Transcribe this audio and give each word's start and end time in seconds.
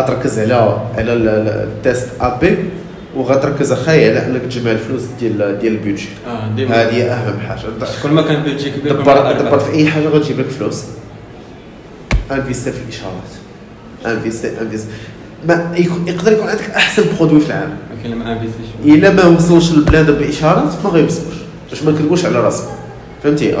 غتركز 0.00 0.38
على 0.38 0.54
على 0.98 1.12
ال- 1.12 1.28
ال- 1.28 1.48
ال 1.48 2.08
test 2.20 2.38
A/B 2.38 2.56
وغتركز 3.16 3.72
اخاي 3.72 4.10
على 4.10 4.26
أنك 4.26 4.42
تجمع 4.42 4.70
الفلوس 4.70 5.02
ديال 5.20 5.58
ديال 5.58 5.72
ال 5.72 5.77
budget 5.77 6.08
ديما. 6.56 6.82
هذه 6.82 7.02
أهم 7.12 7.40
حاجة. 7.40 7.60
كل 8.02 8.08
ما 8.10 8.22
كان 8.22 8.42
بيجي 8.42 8.70
كبير 8.70 8.92
ما 8.96 9.02
دبر 9.02 9.32
دبر. 9.32 9.58
في 9.58 9.72
أي 9.72 9.86
حاجة 9.86 10.08
غتجيب 10.08 10.40
لك 10.40 10.46
فلوس. 10.46 10.82
investi 12.32 12.72
في 12.72 12.78
الإشهارات. 12.84 13.30
investi 14.16 14.60
investi. 14.60 14.88
ما 15.48 15.72
يكون- 15.76 16.08
يقدر 16.08 16.32
يكون 16.32 16.48
عندك 16.48 16.70
أحسن 16.70 17.02
produit 17.18 17.40
في 17.40 17.46
العالم. 17.46 17.76
ولكن 17.96 18.10
لما 18.10 18.32
investi 18.32 18.58
ش 18.58 18.66
إلا 18.84 19.10
ما 19.12 19.24
وصلوش 19.26 19.70
البلاد 19.72 20.10
بإشهارات 20.18 20.72
ما 20.84 20.90
غيوصلوش. 20.90 21.34
باش 21.70 21.82
ما 21.82 21.92
نكذبوش 21.92 22.24
على 22.24 22.40
راسنا 22.40 22.68
فهمتي؟ 23.26 23.54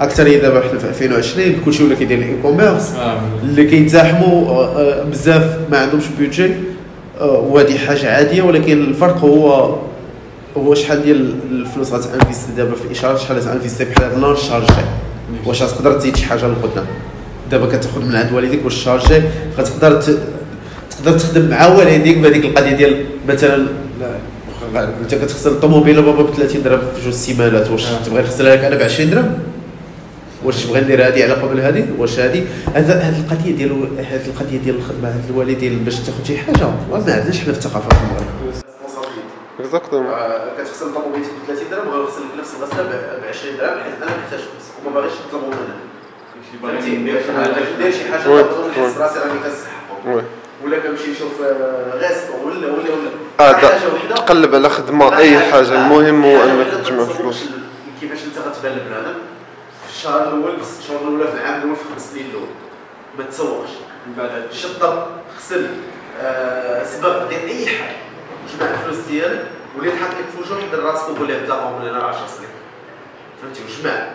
أكثر 0.00 0.38
دابا 0.38 0.60
حنا 0.60 0.78
في 0.78 0.88
2020 0.88 1.56
كلشي 1.64 1.84
ولا 1.84 1.94
كيدير 1.94 2.18
ال 2.18 2.36
e-commerce 2.42 2.92
اللي 3.42 3.64
كيتزاحموا 3.64 4.48
آه، 4.50 4.80
آه، 4.80 5.04
بزاف 5.04 5.58
ما 5.70 5.78
عندهمش 5.78 6.04
budget 6.18 6.50
آه، 7.20 7.38
وهذه 7.38 7.78
حاجة 7.78 8.14
عادية 8.14 8.42
ولكن 8.42 8.72
الفرق 8.84 9.16
هو 9.18 9.74
هو 10.56 10.74
شحال 10.74 11.02
ديال 11.02 11.34
الفلوس 11.50 11.92
غت 11.92 12.05
investi 12.05 12.52
دابا 12.56 12.74
في 12.74 12.84
الاشهارات 12.84 13.18
شحال 13.18 13.36
غت 13.38 13.48
investi 13.48 13.84
بحال 13.84 14.24
هاد 14.24 14.36
شارجي. 14.36 14.72
واش 15.46 15.62
غتقدر 15.62 15.92
تزيد 15.92 16.16
شي 16.16 16.24
حاجة 16.26 16.46
لقدام 16.46 16.86
دابا 17.50 17.66
كتاخذ 17.66 18.04
من 18.04 18.16
عند 18.16 18.32
والديك 18.32 18.64
واش 18.64 18.74
شارجي 18.84 19.22
غتقدر 19.58 20.02
تقدر 20.90 21.18
تخدم 21.18 21.48
مع 21.50 21.66
والديك 21.66 22.18
بهذيك 22.18 22.44
القضية 22.44 22.70
ديال 22.76 23.04
مثلا 23.28 23.56
لا، 24.00 24.10
أنت 24.76 25.14
كتغسل 25.14 25.50
الطوموبيله 25.50 26.02
بابا 26.02 26.22
ب 26.22 26.34
30 26.34 26.62
درهم 26.62 26.80
في 26.96 27.04
جوج 27.04 27.12
سيمانات. 27.12 27.70
واش 27.70 27.86
آه. 27.86 28.02
تبغي 28.04 28.22
نغسلها 28.22 28.56
لك 28.56 28.64
أنا 28.64 28.76
ب 28.76 28.82
20 28.82 29.10
درهم؟ 29.10 29.38
واش 30.44 30.64
تبغي 30.64 30.80
ندير 30.80 31.06
هذه 31.06 31.22
على 31.22 31.32
قبل 31.32 31.60
هذه 31.60 31.86
واش 31.98 32.18
هذه 32.18 32.46
هذا 32.74 32.94
هذه 33.00 33.20
القضية 33.20 33.52
ديال 33.52 33.88
هذه 33.98 34.26
القضية 34.26 34.58
ديال 34.58 34.76
الخدمة 34.76 35.08
هذه 35.08 35.30
الوالدين 35.30 35.84
باش 35.84 35.96
تاخذ 35.96 36.24
شي 36.24 36.38
حاجة. 36.38 36.64
ما 36.90 36.96
عندناش 36.96 37.40
حنا 37.40 37.52
في 37.52 37.58
الثقافة 37.58 37.88
في 37.88 37.96
المغرب. 38.04 38.54
exactement 39.60 40.12
كتغسل 40.58 40.94
طوموبيلتك 40.94 41.30
ب 41.30 41.46
30 41.46 41.70
درهم 41.70 41.88
وغنغسل 41.88 42.20
لك 42.20 42.40
نفس 42.40 42.50
الغسله 42.58 42.82
ب 42.82 43.24
20 43.28 43.56
درهم 43.56 43.78
حيت 43.84 44.02
أنا 44.02 44.10
محتاج 44.16 44.40
فلوس. 44.40 44.66
وما 44.86 44.94
باغيش 44.94 45.12
نطلبوا 45.28 45.48
منها. 45.48 45.76
فهمتي؟ 46.62 46.96
ندير 46.96 47.92
شي 47.92 48.04
حاجة. 48.12 48.28
براسي 48.98 49.18
راني 49.18 50.16
وي. 50.16 50.22
ولا 50.64 50.78
كنمشي 50.78 51.10
نشوف 51.10 51.42
آه، 51.42 51.98
غاست 51.98 52.30
ولا 52.44 52.66
ولا 52.66 52.72
ولا. 52.92 53.10
آه 53.40 53.52
حاجة 53.52 53.66
دا- 53.66 53.94
وحدة. 53.94 54.14
تقلب 54.14 54.54
على 54.54 54.68
خدمة 54.68 55.16
أي 55.18 55.38
حاجة. 55.40 55.68
المهم 55.68 56.24
هو 56.24 56.42
أنك 56.44 56.66
تجمع 56.84 57.04
فلوس. 57.04 57.44
كيفاش 58.00 58.18
أنت 58.24 58.38
غتبان 58.38 58.72
لبنادم؟ 58.72 59.18
في 59.86 59.90
الشهر 59.94 60.22
الأول 60.22 60.56
في 60.56 60.62
الست 60.62 60.82
شهور 60.88 61.00
الأولى 61.00 61.26
في 61.32 61.34
العام 61.34 61.60
الأول 61.62 61.76
في 61.76 61.82
خمس 61.94 62.10
سنين 62.12 62.26
الأول. 62.30 62.48
ما 63.18 63.24
تسوقش. 63.24 63.68
من 64.06 64.14
بعد 64.18 64.52
شطب 64.52 65.06
غسل 65.36 65.66
آه، 66.20 66.84
سبق 66.84 67.28
دير 67.28 67.38
أي 67.48 67.66
حاجة. 67.66 67.96
جمع 68.58 68.70
الفلوس 68.70 68.96
ديالك 69.08 69.44
ولي 69.78 69.90
تحط 69.90 70.10
لك 70.10 70.24
في 70.44 70.52
وجهك 70.54 70.64
دير 70.70 70.82
راسك 70.84 71.08
وقول 71.08 71.28
ليه 71.28 71.38
بلاهم 71.38 71.82
ولا 71.82 72.04
10 72.04 72.26
سنين. 72.36 72.48
فهمتي؟ 73.42 73.60
وجمع. 73.64 74.08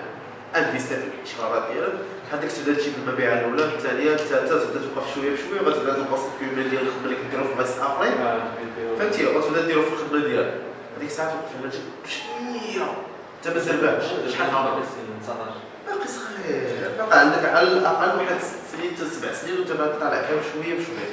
investi 0.55 0.95
في 0.95 1.01
الاشهارات 1.23 1.63
ديالك. 1.73 1.93
هذاك 2.33 2.51
تبدا 2.51 2.79
تجيب 2.79 2.93
المبيعات 3.07 3.39
الأولى 3.39 3.63
الثانية 3.63 4.13
الثالثه 4.13 4.59
تبدا 4.59 4.79
توقف 4.79 5.15
شوية 5.15 5.31
بشوية 5.33 5.61
غتبدأ 5.61 5.93
تلقى 5.93 6.17
ال 6.33 6.39
cumul 6.39 6.69
ديال 6.69 6.81
الخدمه 6.81 7.05
اللي 7.05 7.15
كديروا 7.27 7.47
في 7.47 7.53
بلاصه 7.53 7.85
اخرين 7.85 8.13
فهمتي؟ 8.99 9.25
غتبدأ 9.25 9.65
ديروا 9.65 9.83
في 9.83 9.93
الخدمة 9.93 10.27
ديالك. 10.27 10.53
هذيك 10.97 11.09
الساعة 11.09 11.29
توقف 11.29 11.51
لما 11.61 11.69
تجيب 11.69 11.81
شوية 12.07 12.85
انت 13.37 13.55
ما 13.55 13.59
زرباش 13.59 14.03
شحال 14.33 14.49
هضر 14.55 14.79
باقي 15.87 16.07
صغير. 16.07 16.91
باقي 16.97 17.19
عندك 17.19 17.45
على 17.45 17.67
الأقل 17.67 18.17
واحد 18.17 18.35
ست 18.41 18.77
سنين 18.77 18.91
حتى 18.95 19.05
سبع 19.05 19.33
سنين 19.33 19.59
وانت 19.59 19.71
باقي 19.71 19.99
طالع 19.99 20.21
فيها 20.21 20.37
بشوية 20.37 20.73
بشوية. 20.73 21.09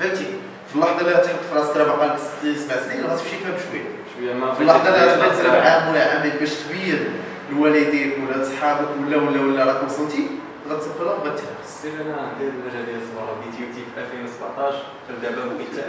فهمتي؟ 0.00 0.26
في 0.68 0.74
اللحظة 0.74 1.00
اللي 1.00 1.12
غتحط 1.12 1.40
في 1.50 1.58
راسك 1.58 1.76
راه 1.76 1.84
باقي 1.84 2.10
عندك 2.10 2.22
ست 2.22 2.64
سبع 2.64 2.76
سنين 2.82 3.04
غتمشي 3.06 3.36
فيها 3.42 3.50
بشوية. 3.50 3.88
شوية 4.18 4.34
ما 4.34 4.54
في 4.54 4.60
اللحظة 4.60 4.88
اللي 4.88 5.12
غتبدا 5.12 5.28
تسرب 5.28 5.54
عام 5.54 5.88
ولا 5.90 6.10
عامين 6.10 6.32
باش 6.40 6.50
تبين 6.50 7.08
لوالديك 7.52 8.16
ولا 8.18 8.42
لصحابك 8.42 8.88
ولا 9.06 9.16
ولا 9.16 9.40
ولا 9.40 9.64
راك 9.64 9.84
وصلتي؟ 9.84 10.26
غتصفر 10.70 11.04
لها 11.04 11.12
وغتهرس 11.14 11.66
سير 11.82 11.92
أنا 11.92 12.32
ندير 12.34 12.48
المجال 12.48 12.86
ديال 12.86 13.02
الصباح 13.02 13.24
بديت 13.40 13.60
يوتيوب 13.60 13.86
في 13.94 14.00
2017 14.00 14.82
دابا 15.22 15.42
حتى 15.64 15.82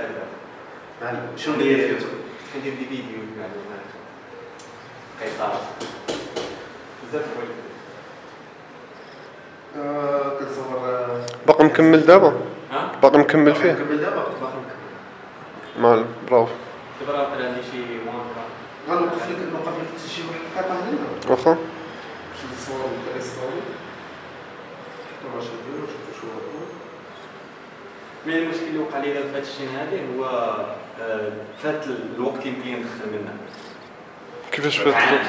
أنا 1.01 1.19
شنو 1.37 1.53
اللي 1.53 1.75
في 1.75 1.93
يوتيوب 1.93 2.09
كندير 2.53 2.73
دي 2.73 2.85
فيديو 2.85 3.19
معلومات 3.37 3.85
قيطار 5.21 5.61
بزاف 7.03 7.25
كنصور 10.39 10.79
باقي 11.47 11.65
مكمل 11.65 12.05
دابا 12.05 12.33
ها 12.71 12.91
باقي 13.01 13.17
مكمل. 13.19 13.55
فيه 13.55 13.71
نكمل 13.71 13.97
دابا 14.01 14.15
باقي 14.15 14.53
نكمل 14.53 15.83
معلم 15.83 16.05
برافو. 16.31 16.53
دابا 17.01 17.13
راه 17.19 17.29
بقى 17.35 17.45
عندي 17.47 17.61
شي 17.71 17.77
وانكا 18.07 18.43
غنوقف 18.89 19.29
لك 19.29 19.37
نوقف 19.53 19.67
لك 19.77 20.09
شي 20.15 20.21
واحد 20.21 20.65
الدقيقه 20.65 20.89
هنا 20.89 21.31
واخا 21.31 21.51
باش 21.53 22.39
نصور 22.53 22.85
لك 23.15 23.78
شو 26.21 26.27
هو 26.27 26.63
من 28.25 28.33
المشكل 28.33 28.63
اللي 28.67 28.79
وقع 28.79 28.97
لي 28.97 29.13
في 29.13 29.19
هاد 29.19 29.41
الشيء 29.43 29.67
هذا 29.75 29.99
هو 30.17 30.25
آه، 31.01 31.31
فات 31.63 31.83
الوقت 32.17 32.45
اللي 32.45 32.49
يمكن 32.49 32.69
ندخل 32.71 33.11
منه. 33.11 33.33
كيفاش 34.51 34.77
فات. 34.77 34.87
الوقت؟ 34.87 34.99
دابا 35.01 35.25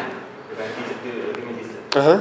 بديت 0.59 1.37
2017 1.37 1.69
أها. 1.97 2.21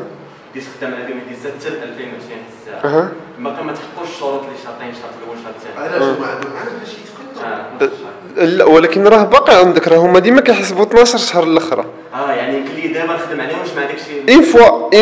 بديت 0.52 0.64
خدام 0.80 0.94
على 0.94 1.04
2017 1.04 1.70
حتى 1.70 1.84
2020 1.84 2.40
الساعة. 2.62 2.92
أها. 2.94 3.12
باقي 3.40 3.64
ما 3.64 3.74
تحققوش 3.74 4.10
الشروط 4.10 4.44
اللي 4.44 4.58
شاطين 4.66 4.90
الشرط 4.90 5.14
الأول 5.22 5.38
الشرط 5.38 5.56
الثاني. 5.56 5.88
علاش 5.88 6.20
ما 6.20 6.28
عندهم 6.28 6.52
علاش 6.58 6.94
يتقدم 6.94 7.46
آه 7.46 7.76
نص 7.76 7.82
الشهر. 7.92 8.46
لا 8.58 8.66
ولكن 8.66 9.08
راه 9.08 9.24
باقي 9.24 9.56
عندك 9.60 9.88
راه 9.88 9.98
هما 9.98 10.20
ديما 10.20 10.42
كيحسبوا 10.42 10.86
12 10.86 11.18
شهر 11.18 11.44
الأخرى. 11.44 11.86
آه 12.14 12.32
يعني 12.32 12.58
يمكن 12.58 12.74
لي 12.74 12.88
دابا 12.88 13.14
نخدم 13.14 13.42
عليهم 13.42 13.60
واش 13.60 13.70
مع 13.70 13.84
داك 13.84 13.96
الشيء 13.96 14.30
اين 14.30 14.42
فوا 14.42 14.96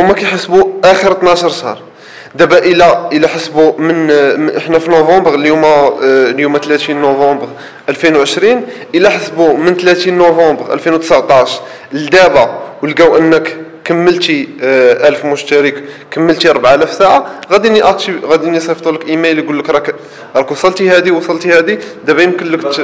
هما 0.00 0.12
كيحسبوا 0.12 0.65
آخر 0.84 1.12
12 1.12 1.48
شهر. 1.48 1.78
دابا 2.34 2.58
إلى 2.58 3.08
إلى 3.12 3.28
حسبوا 3.28 3.72
من 3.78 4.10
إحنا 4.56 4.78
في 4.78 4.90
نوفمبر 4.90 5.34
اليوم 5.34 5.64
آه، 5.64 5.94
اليوم 6.02 6.58
30 6.58 6.96
نوفمبر 6.96 7.48
2020 7.88 8.66
إلى 8.94 9.10
حسبوا 9.10 9.56
من 9.56 9.74
30 9.76 10.14
نوفمبر 10.14 10.72
2019 10.72 11.60
لدابا 11.92 12.58
ولقاو 12.82 13.16
أنك 13.18 13.56
كملتي 13.84 14.48
آه، 14.62 15.08
1000 15.08 15.24
مشترك 15.24 15.84
كملتي 16.10 16.50
4000 16.50 16.92
ساعة 16.92 17.40
غادي 17.52 17.68
ياكتيف 17.78 18.24
غادي 18.24 18.48
يصيفطوا 18.48 18.92
لك 18.92 19.08
إيميل 19.08 19.38
يقول 19.38 19.58
لك 19.58 19.70
راك 19.70 19.94
راك 20.36 20.50
وصلتي 20.50 20.90
هذه 20.90 21.10
وصلتي 21.10 21.52
هذه 21.52 21.78
دابا 22.06 22.22
يمكن 22.22 22.46
لك 22.50 22.60
ت- 22.62 22.80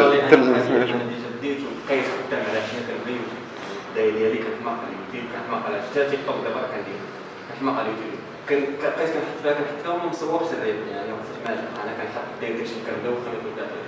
أنا 7.62 7.70
كانت 7.70 7.78
ماقا 7.78 7.82
اليوتيوب 7.82 8.20
كان 8.48 8.60
بقيت 8.96 9.10
كنحط 9.14 9.38
فيها 9.42 9.52
كنحط 9.52 9.78
فيها 9.82 9.92
وما 9.94 10.06
مصورش 10.12 10.48
الريب. 10.56 10.80
يعني 10.92 11.08
ما 11.12 11.18
خصنيش 11.22 11.40
ما 11.44 11.80
أنا 11.84 11.92
كنحط 11.98 12.26
داير 12.40 12.52
داكشي 12.58 12.74
اللي 12.74 12.84
كنبدا 12.86 13.10
وخليته 13.14 13.50
داخل 13.58 13.80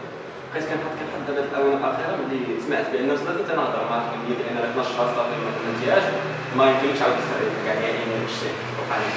بقيت 0.52 0.64
كنحط 0.70 0.94
كنحط 0.98 1.22
دابا 1.28 1.42
الاونه 1.50 1.76
الاخيره 1.80 2.14
ملي 2.20 2.40
سمعت 2.66 2.86
بان 2.92 3.10
وصلت 3.10 3.38
حتى 3.40 3.54
نهضر 3.58 3.82
مع 3.90 3.96
الكليه 4.04 4.36
بان 4.38 4.54
راه 4.62 4.70
12 4.70 4.90
شهر 4.96 5.08
صافي 5.16 5.36
ما 5.44 5.50
كملتيهاش 5.56 6.04
ما 6.58 6.64
يمكنلكش 6.70 7.00
عاود 7.02 7.16
تخرج 7.22 7.50
كاع 7.66 7.74
يعني 7.84 8.00
داك 8.10 8.24
الشيء 8.32 8.54
وقع 8.78 8.96
لي. 9.00 9.08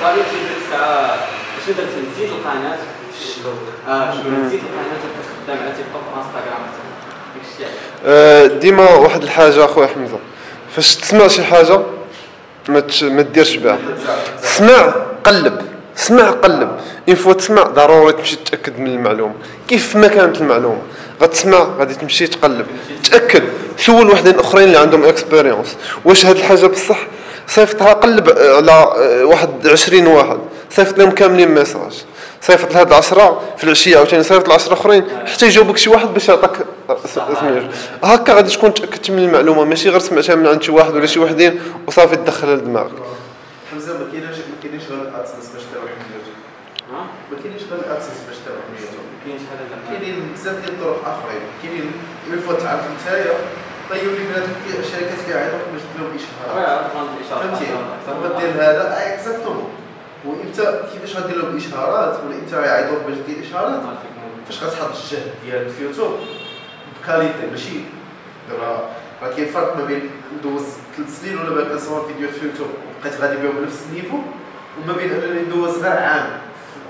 صافي 0.00 0.20
مشيت 0.24 0.42
ديك 0.48 0.58
الساعة 0.62 1.16
شنو 1.62 1.72
درت 1.78 1.94
نسيت 2.06 2.30
القناة. 2.36 2.78
آه 3.88 4.06
شنو 4.16 4.28
نسيت 4.44 4.62
القناة. 4.66 4.96
وبقيت 5.04 5.28
خدام 5.38 5.58
على 5.62 5.72
تيك 5.76 5.88
توك 5.92 6.06
وانستغرام 6.12 6.62
داك 7.34 7.44
الشيء 7.48 7.70
ديما 8.62 8.86
واحد 9.04 9.22
الحاجة 9.22 9.64
أخويا 9.64 9.86
حمزه 9.86 10.18
فاش 10.74 10.96
تسمع 10.96 11.26
شي 11.28 11.42
حاجة 11.44 11.76
ما 12.68 12.82
ما 13.02 13.22
ديرش 13.22 13.56
بها 13.56 13.78
سمع 14.42 14.94
قلب 15.24 15.60
سمع 15.96 16.30
قلب. 16.30 16.70
une 17.08 17.16
fois 17.16 17.32
تسمع 17.32 17.62
ضروري 17.62 18.12
تمشي 18.12 18.36
تأكد 18.36 18.78
من 18.78 18.86
المعلومة. 18.86 19.34
كيف 19.68 19.96
ما 19.96 20.06
كانت 20.06 20.40
المعلومة؟ 20.40 20.82
غتسمع 21.22 21.58
غادي 21.78 21.94
تمشي 21.94 22.26
تقلب. 22.26 22.66
تأكد. 23.10 23.42
سول 23.78 24.10
وحدين 24.10 24.38
أخرين 24.38 24.64
اللي 24.64 24.78
عندهم 24.78 25.04
expérience 25.04 25.76
واش 26.04 26.26
هاد 26.26 26.36
الحاجة 26.36 26.66
بصح؟ 26.66 26.98
صيفطها 27.48 27.92
قلب 27.92 28.28
على 28.38 28.72
آه، 28.72 29.24
واحد 29.24 29.66
20 29.66 30.06
واحد. 30.06 30.38
صيفط 30.70 30.98
لهم 30.98 31.10
كاملين 31.10 31.48
message 31.48 32.04
صيفط 32.42 32.74
لهاد 32.74 32.88
العشرة 32.88 33.42
في 33.56 33.64
العشية 33.64 33.96
عاوتاني 33.96 34.22
صيفط 34.22 34.46
العشرة 34.46 34.72
أخرين 34.72 35.04
حتى 35.26 35.46
يجاوبك 35.46 35.76
شي 35.76 35.90
واحد 35.90 36.06
باش 36.06 36.28
يعطيك 36.28 36.50
سميتو 37.14 37.66
هكا 38.04 38.34
غادي 38.34 38.50
تكون 38.56 38.74
تأكدت 38.74 39.10
من 39.10 39.18
المعلومة 39.18 39.64
ماشي 39.64 39.88
غير 39.90 39.98
سمعتها 40.00 40.34
من 40.34 40.46
عند 40.46 40.62
شي 40.62 40.72
واحد 40.72 40.94
ولا 40.94 41.06
شي 41.06 41.20
وحدين 41.20 41.60
وصافي 41.86 42.16
تدخلها 42.16 42.56
لدماغك. 42.56 42.90
حمزة 43.72 43.92
ما 43.98 44.06
كاينش 44.12 44.36
ما 44.36 44.56
كاينش 44.62 44.82
غير 44.90 45.02
ال 45.02 45.08
AdSense 45.08 45.46
باش 45.54 45.62
تربح 45.72 45.84
من 45.84 46.04
اليوتيوب 46.10 46.36
ها؟ 46.92 47.02
ما 47.30 47.36
كاينش 47.42 47.62
غير 47.70 47.80
ال 47.86 47.90
AdSense 47.90 48.18
باش 48.28 48.36
تربح 48.46 48.62
من 48.68 48.74
اليوتيوب 48.78 49.04
كاين 49.24 49.38
شحال 49.42 49.58
هذا 49.66 49.76
كاينين 49.98 50.16
بزاف 50.34 50.56
ديال 50.62 50.74
الطرق 50.74 51.00
آخرين. 51.14 51.42
كاينين 51.62 51.90
une 52.30 52.40
fois 52.40 52.54
تعرف 52.64 52.84
نتايا 52.94 53.34
طيب 53.90 54.08
لي 54.16 54.24
بنادم 54.28 54.52
شركات 54.92 55.20
كيعيطوك 55.26 55.64
باش 55.72 55.82
دير 55.90 55.98
لهم 56.00 56.12
إشهار. 56.18 56.46
راه 56.56 56.70
عرفت 56.76 56.92
الاشهار 57.18 57.40
فهمتي؟ 57.40 57.66
غدير 58.34 58.50
هذا 58.64 58.84
exactement 59.14 59.68
وإنت 60.24 60.80
كيفاش 60.92 61.16
غدير 61.16 61.36
لهم 61.36 61.56
إشهارات؟ 61.56 62.20
ولا 62.24 62.34
إنت 62.34 62.52
يعيطوك 62.52 62.98
باش 63.06 63.14
دير 63.26 63.44
إشهارات؟ 63.48 63.80
فاش 64.48 64.62
غتحط 64.64 64.90
الجهد 64.96 65.32
ديالك 65.44 65.68
في 65.68 65.82
يوتيوب؟ 65.84 66.18
ب 67.02 67.08
qualité 67.08 67.46
ماشي 67.50 67.80
دابا 68.50 68.88
راه 69.22 69.30
كاين 69.36 69.48
فرق 69.48 69.76
ما 69.76 69.84
بين 69.84 70.10
ندوز 70.38 70.62
ثلاث 70.96 71.20
سنين 71.22 71.38
ولا 71.38 71.50
باقي 71.50 71.68
كنصور 71.68 72.06
فيديوهات 72.08 72.34
في 72.34 72.46
يوتيوب. 72.46 72.68
وبقيت 73.00 73.20
غادي 73.20 73.36
بهم 73.36 73.52
بنفس 73.60 73.82
ال 73.90 73.93
niveau. 73.93 74.18
وما 74.84 74.92
بين 74.92 75.10
أنني 75.10 75.40
ندوز 75.42 75.78
غير 75.82 75.92
عام 75.92 76.30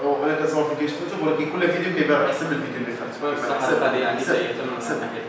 أو 0.04 0.24
أنا 0.26 0.34
كنصور 0.34 0.64
فيديوهات 0.64 0.94
في 0.96 1.04
يوتيوب 1.04 1.28
ولكن 1.28 1.52
كل 1.52 1.68
فيديو 1.72 1.94
كيبان 1.94 2.22
احسن 2.26 2.46
من 2.46 2.52
الفيديو 2.52 2.76
اللي 2.86 2.92
فات 2.96 3.08
صح 3.50 3.66
حسب- 3.66 3.82
هذه 3.82 3.96
يعني 3.96 4.20
سيئة 4.20 4.52
من 4.52 4.80
عليه؟ 5.02 5.22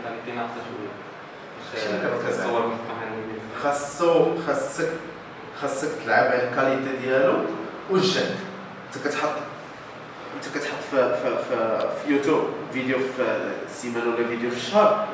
تصور 2.30 2.66
مفتوحة 2.66 3.04
خاصو 3.62 4.26
خاصك 4.46 4.88
خاصك 5.62 5.88
تلعب 6.04 6.24
على 6.26 6.48
ال 6.48 6.54
qualité 6.54 6.96
ديالو. 7.02 7.34
والجهد 7.90 8.34
انت 8.96 9.08
كتحط 9.08 9.28
انت 10.36 10.44
كتحط 10.58 10.78
في 10.90 11.14
في 11.22 11.36
في, 11.48 11.78
في 12.04 12.12
يوتيوب 12.12 12.44
فيديو 12.72 12.98
في 12.98 13.22
السيمانة 13.66 14.06
ولا 14.16 14.26
فيديو 14.28 14.50
في 14.50 14.56
الشهر. 14.56 15.06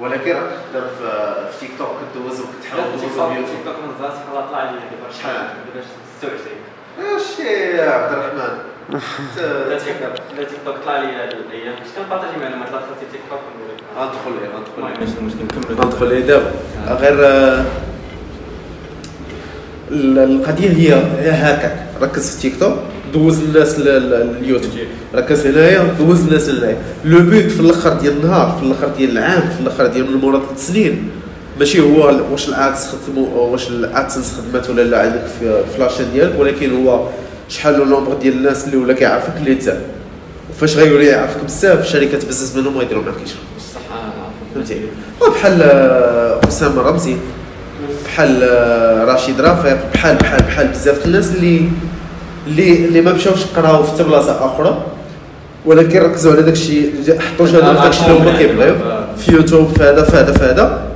ولكن 0.00 0.30
راك 0.32 0.50
تقدر 0.72 0.86
في, 0.86 1.34
في 1.52 1.66
تيك 1.66 1.70
توك 1.78 1.88
كدوز 2.14 2.40
وكتحاول 2.40 2.84
تدوز 2.84 3.00
في 3.00 3.08
تيك 3.08 3.36
يوتيوب 3.38 3.64
توك 3.64 3.74
من 3.84 3.90
الزاز 3.96 4.18
شحال 4.18 4.48
طلع 4.50 4.62
لي 4.64 4.70
دابا 4.70 5.12
شحال؟ 5.18 5.34
دابا 5.74 5.86
26 6.20 7.16
اش 7.16 7.38
يا 7.78 7.90
عبد 7.90 8.12
الرحمن؟ 8.12 8.58
لا 9.70 9.78
تيك 9.78 9.94
توك 10.02 10.36
لا 10.38 10.44
تيك 10.44 10.58
توك 10.64 10.76
طلع 10.84 10.98
لي 10.98 11.06
هاد 11.12 11.32
الأيام 11.32 11.74
باش 11.74 11.88
كن 11.96 12.05
partagé 12.05 12.36
معلومات 12.40 12.68
لا 12.70 12.76
دخلتي 12.76 13.06
تيك 13.12 13.20
توك 13.30 13.40
غندخل 13.98 14.32
ليه 14.40 14.48
غندخل 14.48 14.98
ليه 15.00 15.18
المشكل 15.20 15.44
نكملوا 15.44 15.84
غندخل 15.84 16.08
ليه 16.08 16.20
دابا 16.26 16.50
غير 16.88 17.26
آه، 17.26 17.64
ال- 19.90 20.18
القضية 20.18 20.68
هي 20.70 20.94
هي 20.94 21.30
هكاك 21.30 21.86
ركز 22.02 22.30
في 22.36 22.40
تيك 22.42 22.60
توك 22.60 22.74
دوز 23.12 23.40
الناس 23.40 23.78
ل- 23.78 23.84
ل- 23.84 24.36
اليوتيوب. 24.42 24.72
ركز 25.14 25.46
هنايا 25.46 25.94
دوز 25.98 26.20
الناس 26.20 26.48
هنايا. 26.48 26.76
le 27.04 27.18
but 27.18 27.50
في 27.52 27.60
الأخر 27.60 27.92
ديال 27.92 28.12
النهار 28.16 28.56
في 28.60 28.66
الأخر 28.66 28.88
ديال 28.98 29.10
العام 29.18 29.40
في 29.40 29.60
الأخر 29.60 29.86
ديال 29.86 30.10
من 30.10 30.16
مورا 30.20 30.38
ثلاث 30.46 30.66
سنين 30.66 31.08
ماشي 31.58 31.80
هو 31.80 32.20
واش 32.32 32.48
ال 32.48 32.53
AdSense 32.53 32.88
خدموا 32.88 33.28
واش 33.28 33.68
ال 33.68 33.76
AdSense 33.76 34.32
خدمت 34.38 34.70
ولا 34.70 34.82
لا 34.82 35.00
عندك 35.02 35.22
في 35.40 35.62
في 35.74 35.78
la 35.78 35.85
chaîne 35.85 36.06
ديالك 36.12 36.40
ولكن 36.40 36.84
هو 36.86 37.08
شحال 37.48 37.74
le 37.78 37.84
nombre 37.84 38.14
ديال 38.14 38.34
الناس 38.34 38.64
اللي 38.64 38.76
ولا 38.76 38.92
كيعرفك 38.92 39.32
اللي 39.36 39.52
انت. 39.52 39.76
وفاش 40.50 40.76
غيولي 40.76 41.06
يعرفك 41.06 41.44
بزاف 41.44 41.80
الشركات 41.80 42.24
بزاف 42.24 42.56
منهم 42.56 42.78
غيديروا 42.78 43.02
معاك 43.02 43.14
يشرب 43.24 43.38
بصح 43.58 43.80
فهمتي؟ 44.54 44.80
وبحال 45.22 45.62
آه، 45.62 46.40
أسامة 46.48 46.82
رمزي. 46.82 47.16
بحال 48.18 48.42
آه، 48.42 49.14
رشيد 49.14 49.40
رافيق 49.40 49.78
بحال 49.94 50.16
بحال 50.16 50.42
بحال 50.42 50.68
بزاف 50.68 51.06
الناس 51.06 51.34
اللي 51.36 51.68
اللي 52.46 52.84
اللي 52.84 53.00
ما 53.00 53.12
مشاوش 53.12 53.44
قراو 53.56 53.82
في 53.82 54.02
بلاصة 54.02 54.46
أخرى 54.46 54.82
ولكن 55.66 55.98
ركزوا 55.98 56.32
على 56.32 56.42
داكشي 56.42 56.82
حطوا 57.18 57.46
جهدهم 57.46 57.76
في 57.76 57.82
داكشي 57.82 58.06
اللي 58.06 58.20
هما 58.20 58.38
كيبغيو. 58.38 58.74
في 59.18 59.32
يوتيوب 59.32 59.68
في 59.68 59.82
هذا 59.82 60.02
في 60.02 60.16
هذا 60.16 60.32
في 60.32 60.44
هذا. 60.44 60.88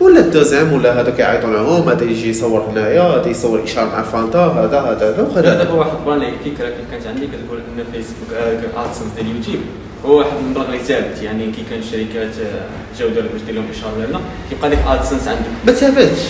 ولا 0.00 0.20
ال 0.20 0.26
deuxième 0.26 0.72
ولا 0.72 1.00
هذا 1.00 1.10
كيعيطوا 1.10 1.50
لهم 1.50 1.88
هذا 1.88 2.04
يجي 2.04 2.30
يصور 2.30 2.60
هنايا 2.70 3.02
هذا 3.02 3.28
يصور 3.28 3.64
إشارة 3.64 3.86
مع 3.86 4.02
فانتا 4.02 4.38
هذا 4.38 4.80
هذا 4.80 5.08
هذا 5.08 5.22
وهذا 5.22 5.40
لا 5.40 5.54
دابا 5.54 5.70
هذا. 5.70 5.98
واحد 6.06 6.20
لي 6.20 6.32
فكره 6.44 6.68
كانت 6.90 7.06
عندي 7.06 7.26
كتقول 7.26 7.58
ان 7.58 7.84
فيسبوك 7.92 8.30
AdSense 8.76 9.12
ديال 9.16 9.26
اليوتيوب 9.26 9.60
هو 10.06 10.18
واحد 10.18 10.30
المبلغ 10.44 10.66
اللي 10.66 10.78
ثابت 10.78 11.22
يعني 11.22 11.44
كي 11.52 11.62
كان 11.70 11.78
الشركات 11.78 12.34
آه، 12.38 12.98
جاو 12.98 13.08
داروا 13.08 13.30
باش 13.32 13.42
دير 13.42 13.54
لهم 13.54 13.64
اشهار 13.70 13.92
ولا 13.98 14.06
لا 14.06 14.18
كيبقى 14.50 14.70
ديك 14.70 14.78
AdSense 14.88 15.28
عندك. 15.28 15.42
ما 15.66 15.72
ثابتش 15.72 16.20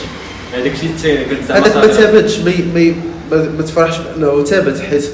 هذاك 0.55 0.73
الشيء 0.73 0.91
ت- 1.03 1.31
قلت 1.31 1.45
زعما 1.49 1.61
هذاك 1.67 1.77
ما. 1.77 1.87
ثابتش 1.93 2.39
ما 3.33 3.62
تفرحش 3.67 3.97
بانه 3.99 4.45
ثابت 4.45 4.79
حيت 4.81 5.05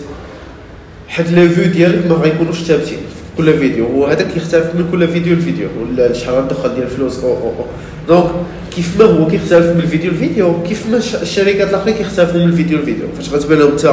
حيت 1.08 1.30
les 1.30 1.48
vues 1.48 1.64
ديالك 1.72 2.06
ما 2.06 2.14
غيكونوش 2.14 2.62
ثابتين 2.62 2.98
في 2.98 3.36
كل 3.36 3.58
فيديو 3.58 3.86
وهذاك 4.00 4.36
يختلف 4.36 4.64
من 4.74 4.88
كل 4.92 5.08
فيديو 5.08 5.36
لفيديو 5.36 5.68
ولا 5.82 6.12
شحال 6.12 6.34
غندخل 6.34 6.74
ديال 6.74 6.82
الفلوس 6.84 7.18
أو 7.24 7.28
أو 7.32 7.48
أو. 7.48 7.64
donc 8.08 8.30
كيف 8.76 8.98
ما 9.00 9.04
هو 9.04 9.26
كيختلف 9.26 9.66
من 9.66 9.80
الفيديو 9.80 10.10
لفيديو 10.12 10.62
كيف 10.62 10.86
ما 10.90 10.96
الش- 10.96 11.14
الشركات 11.22 11.68
الاخرين 11.70 11.94
كيختلفوا 11.94 12.40
من 12.40 12.44
الفيديو 12.48 12.78
لفيديو. 12.78 13.04
فاش 13.18 13.28
غتبان 13.30 13.58
لهم 13.58 13.70
انت 13.70 13.84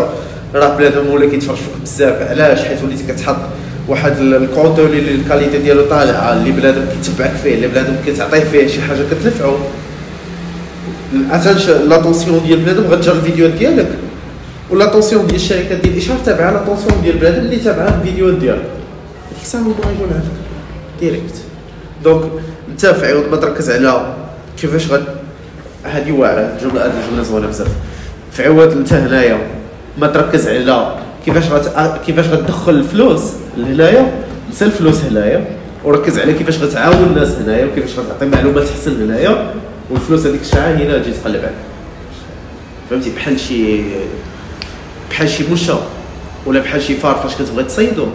راه 0.56 0.78
بنادم 0.78 1.08
ولا 1.10 1.30
كيتفرج 1.30 1.56
فيك 1.56 1.82
بزاف 1.84 2.30
علاش؟ 2.30 2.60
حيت 2.60 2.84
وليتي 2.84 3.04
كتحط 3.14 3.36
واحد 3.88 4.18
ال- 4.20 4.34
ال 4.44 4.51
contenu 4.51 5.00
اللي 5.00 5.12
ال 5.12 5.17
qualité 5.17 5.58
ديالو 5.58 5.82
طالعه 5.86 6.34
اللي 6.34 6.52
بنادم 6.52 6.82
كيتبعك 7.04 7.32
فيه 7.44 7.56
اللي 7.56 7.68
بنادم 7.68 7.96
كتعطيه 8.08 8.40
فيه 8.44 8.68
شي 8.68 8.82
حاجة 8.82 9.00
كتنفعو. 9.12 9.56
ال 11.14 11.21
attention 11.21 11.90
l'attention 11.90 12.42
ديال 12.44 12.60
بنادم 12.60 12.84
غتجر 12.84 13.12
الفيديوهات 13.12 13.54
ديالك. 13.54 13.90
و 14.70 14.74
l'attention 14.74 15.28
ديال 15.28 15.36
الشركات 15.36 15.78
ديال 15.78 15.94
الاشهار 15.94 16.18
تابعة 16.26 16.52
l'attention 16.52 17.02
ديال 17.04 17.18
بنادم 17.18 17.40
اللي 17.40 17.58
تابعة 17.58 18.00
الفيديوهات 18.02 18.38
ديالك. 18.38 18.66
ديك 19.30 19.42
الساعة 19.44 19.62
هما 19.62 19.74
غيجيو 19.74 20.06
لعندك 20.06 20.32
direct 21.00 21.36
donc 22.04 22.24
أنت 22.72 22.86
في 22.86 23.12
عوض 23.12 23.30
ما 23.32 23.38
تركز 23.38 23.70
على 23.70 24.14
كيفاش 24.62 24.92
غد 24.92 25.04
هذه 25.84 26.12
واعرة. 26.12 26.40
الجمله 26.40 26.86
هذه 26.86 26.92
الجمله 27.06 27.24
زوينه 27.24 27.48
بزاف. 27.48 27.68
في 28.32 28.44
عوض 28.44 28.72
أنت 28.72 28.94
هنايا 28.94 29.38
ما 29.98 30.08
تركز 30.08 30.48
على 30.48 30.96
كيفاش 31.26 31.52
غت... 31.52 32.00
كيفاش 32.06 32.28
غتدخل 32.28 32.74
الفلوس 32.74 33.22
لهنايا 33.58 34.12
نسى 34.52 34.66
الفلوس 34.66 35.04
هنايا. 35.04 35.46
وركز 35.84 36.20
على 36.20 36.34
كيفاش 36.34 36.60
غتعاون 36.60 37.04
الناس 37.04 37.36
هنايا 37.36 37.66
وكيفاش 37.66 38.00
غتعطي 38.00 38.26
معلومات 38.26 38.64
حسن 38.70 39.04
هنايا 39.04 39.54
والفلوس 39.92 40.26
هذيك 40.26 40.42
الساعة 40.42 40.68
هي 40.68 40.84
اللي 40.84 40.98
غتجي 40.98 41.12
تقلب 41.12 41.36
عليك. 41.36 41.52
فهمتي؟ 42.90 43.10
بحال 43.16 43.40
شي 43.40 43.82
بحال 45.12 45.30
شي 45.30 45.44
مشا 45.52 45.80
ولا 46.46 46.60
بحال 46.60 46.82
شي 46.82 46.96
فار 46.96 47.16
فاش 47.16 47.36
كتبغي 47.36 47.64
تصيدو 47.64 48.06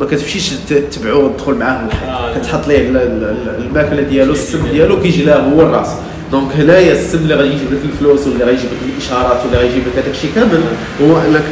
ما 0.00 0.06
كتمشيش 0.06 0.50
تبعو 0.92 1.26
وتدخل 1.26 1.54
معاه 1.54 1.86
الحيط 1.86 2.08
آه. 2.08 2.38
كتحط 2.38 2.68
ليه 2.68 2.88
ال- 2.88 2.96
ال- 2.96 3.24
ال- 3.24 3.64
الماكلة 3.66 4.02
ديالو 4.02 4.32
السم 4.32 4.66
ديالو 4.66 5.02
كيجي 5.02 5.24
له 5.24 5.36
هو 5.36 5.60
الراس. 5.60 5.88
donc 6.32 6.52
هنايا 6.52 6.92
السم 6.92 7.18
اللي 7.18 7.34
غادي 7.34 7.48
يجيب 7.48 7.72
لك 7.72 7.80
الفلوس 7.84 8.26
ولا 8.26 8.44
غيجيب 8.44 8.64
لك 8.64 8.92
الإشارات 8.96 9.40
ولا 9.50 9.58
غيجيب 9.58 9.82
لك 9.86 9.92
هذاك 10.02 10.14
الشيء 10.14 10.30
كامل 10.34 10.60
هو 11.02 11.18
إنك 11.18 11.42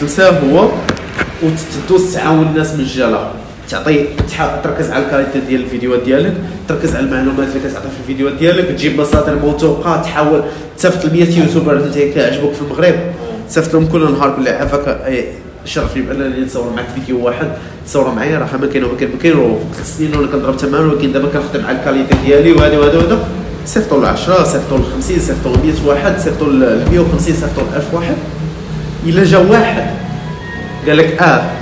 تنساه 0.00 0.38
هو 0.40 0.68
وتدوز 1.42 2.14
تعاون 2.14 2.46
الناس 2.46 2.74
من 2.74 2.80
الجهه 2.80 3.08
الاخرى 3.08 3.32
تعطي 3.68 4.04
تركز 4.64 4.90
على 4.90 5.04
ال 5.04 5.08
qualité 5.08 5.40
ديال 5.48 5.60
الفيديوهات 5.60 6.02
ديالك 6.02 6.34
تركز 6.68 6.96
على 6.96 7.06
المعلومات 7.06 7.48
اللي 7.48 7.68
كتعطي 7.68 7.88
في 7.88 8.00
الفيديوهات 8.00 8.34
ديالك 8.36 8.64
تجيب 8.68 9.00
مصادر 9.00 9.38
موثوقه 9.38 10.02
تحاول 10.02 10.42
تصيفط 10.78 11.04
ل 11.04 11.12
100 11.12 11.40
YouTuber 11.40 11.76
اللي 11.76 12.12
كيعجبوك 12.12 12.52
في 12.52 12.62
المغرب. 12.62 12.94
تصيفط 13.48 13.74
لهم 13.74 13.86
كل 13.86 14.12
نهار 14.12 14.36
كل 14.36 14.48
عافاك 14.48 15.00
إيه، 15.06 15.24
شرفني 15.64 16.02
بأنني 16.02 16.44
نصور 16.44 16.72
معك 16.76 16.86
فيديو 16.94 17.24
واحد. 17.26 17.48
تصور 17.86 18.14
معايا 18.14 18.38
راه 18.38 18.56
ما 18.60 18.66
كاين 18.66 18.84
وما 18.84 18.96
كاين 18.96 19.10
ما 19.10 19.18
كاين 19.22 19.58
سنين 19.82 20.16
وأنا 20.16 20.26
كنضرب 20.26 20.56
تمام 20.56 20.90
ولكن 20.90 21.12
دابا 21.12 21.28
كنخدم 21.28 21.66
على 21.66 21.78
ال 21.78 21.82
qualité 21.82 22.14
ديالي 22.26 22.52
وهذا 22.52 22.78
وهذا 22.78 22.98
وهذا. 22.98 23.18
صيفطوا 23.66 24.02
ل 24.02 24.06
10 24.06 24.44
صيفطوا 24.44 24.78
ل 24.78 24.82
50 24.94 25.18
صيفطوا 25.18 25.52
ل 25.56 25.58
100 25.66 25.86
واحد 25.86 26.18
صيفطوا 26.18 26.46
ل 26.46 26.58
150 26.90 27.18
صيفطوا 27.34 27.62
ل 27.72 27.76
1000 27.76 27.94
واحد. 27.94 28.14
إلا 29.06 29.24
جا 29.24 29.38
واحد 29.38 29.86
قال 30.88 30.96
لك 30.96 31.22
آه 31.22 31.57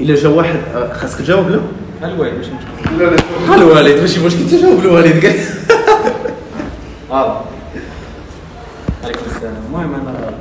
إلا 0.00 0.14
جا 0.14 0.28
واحد 0.28 0.56
خاصك 0.92 1.18
تجاوب 1.18 1.48
لا 1.48 2.08
الوالد 2.08 2.34
ماشي 2.36 2.50
مشكل. 2.50 2.98
لا 2.98 3.10
لا 3.48 3.54
الوالد 3.54 4.00
ماشي 4.00 4.26
مشكل 4.26 4.46
تجاوب 4.50 4.78
الوالد. 4.80 5.24
قال 7.10 7.20
آه 7.20 7.44
عليكم 9.04 9.20
السلام. 9.36 9.54
المهم 9.66 9.94
أنا 9.94 10.34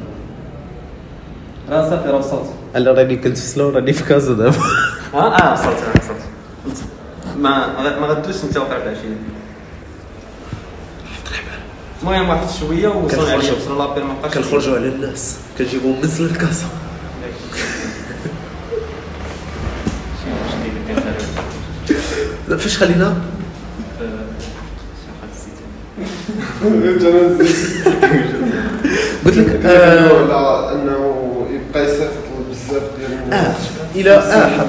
راه 1.70 1.90
صافي 1.90 2.10
راه 2.10 2.18
وصلت. 2.18 2.50
أنا 2.76 2.92
راني 2.92 3.16
كنت 3.16 3.38
في 3.38 3.44
سلو 3.46 3.70
راني 3.70 3.94
في 3.94 4.04
كازا 4.04 4.34
دابا. 4.34 4.56
آه 5.14 5.36
آه 5.36 5.54
وصلت 5.54 5.66
أنا 5.66 6.04
وصلت. 6.04 6.84
ما 7.40 8.00
ما 8.00 8.08
غدوش 8.08 8.44
انت 8.44 8.58
وقرب 8.58 8.82
عشيه 8.82 9.16
المهم 12.02 12.30
واحد 12.30 12.48
شوية 12.60 12.90
كنخرجوا. 12.90 13.58
وصلنا 13.58 13.78
لابيل 13.78 14.04
ما 14.04 14.14
بقاش 14.22 14.34
كنخرجوا 14.34 14.76
على 14.76 14.88
الناس 14.88 15.38
كنجيبوا 15.58 15.96
مزل 16.04 16.26
الكازا. 16.26 16.66
لا، 22.50 22.58
فاش 22.58 22.78
خلينا؟ 22.78 23.16
قلت 29.26 29.38
لك 29.38 29.66
آه 29.66 30.28
لا 30.28 30.74
أنه 30.74 31.26
يبقى 31.52 31.84
يصيفط 31.86 32.12
بزاف 32.50 32.84
ديال 33.00 33.34
آه 33.34 33.54
إلى 33.96 34.12
آه. 34.12 34.66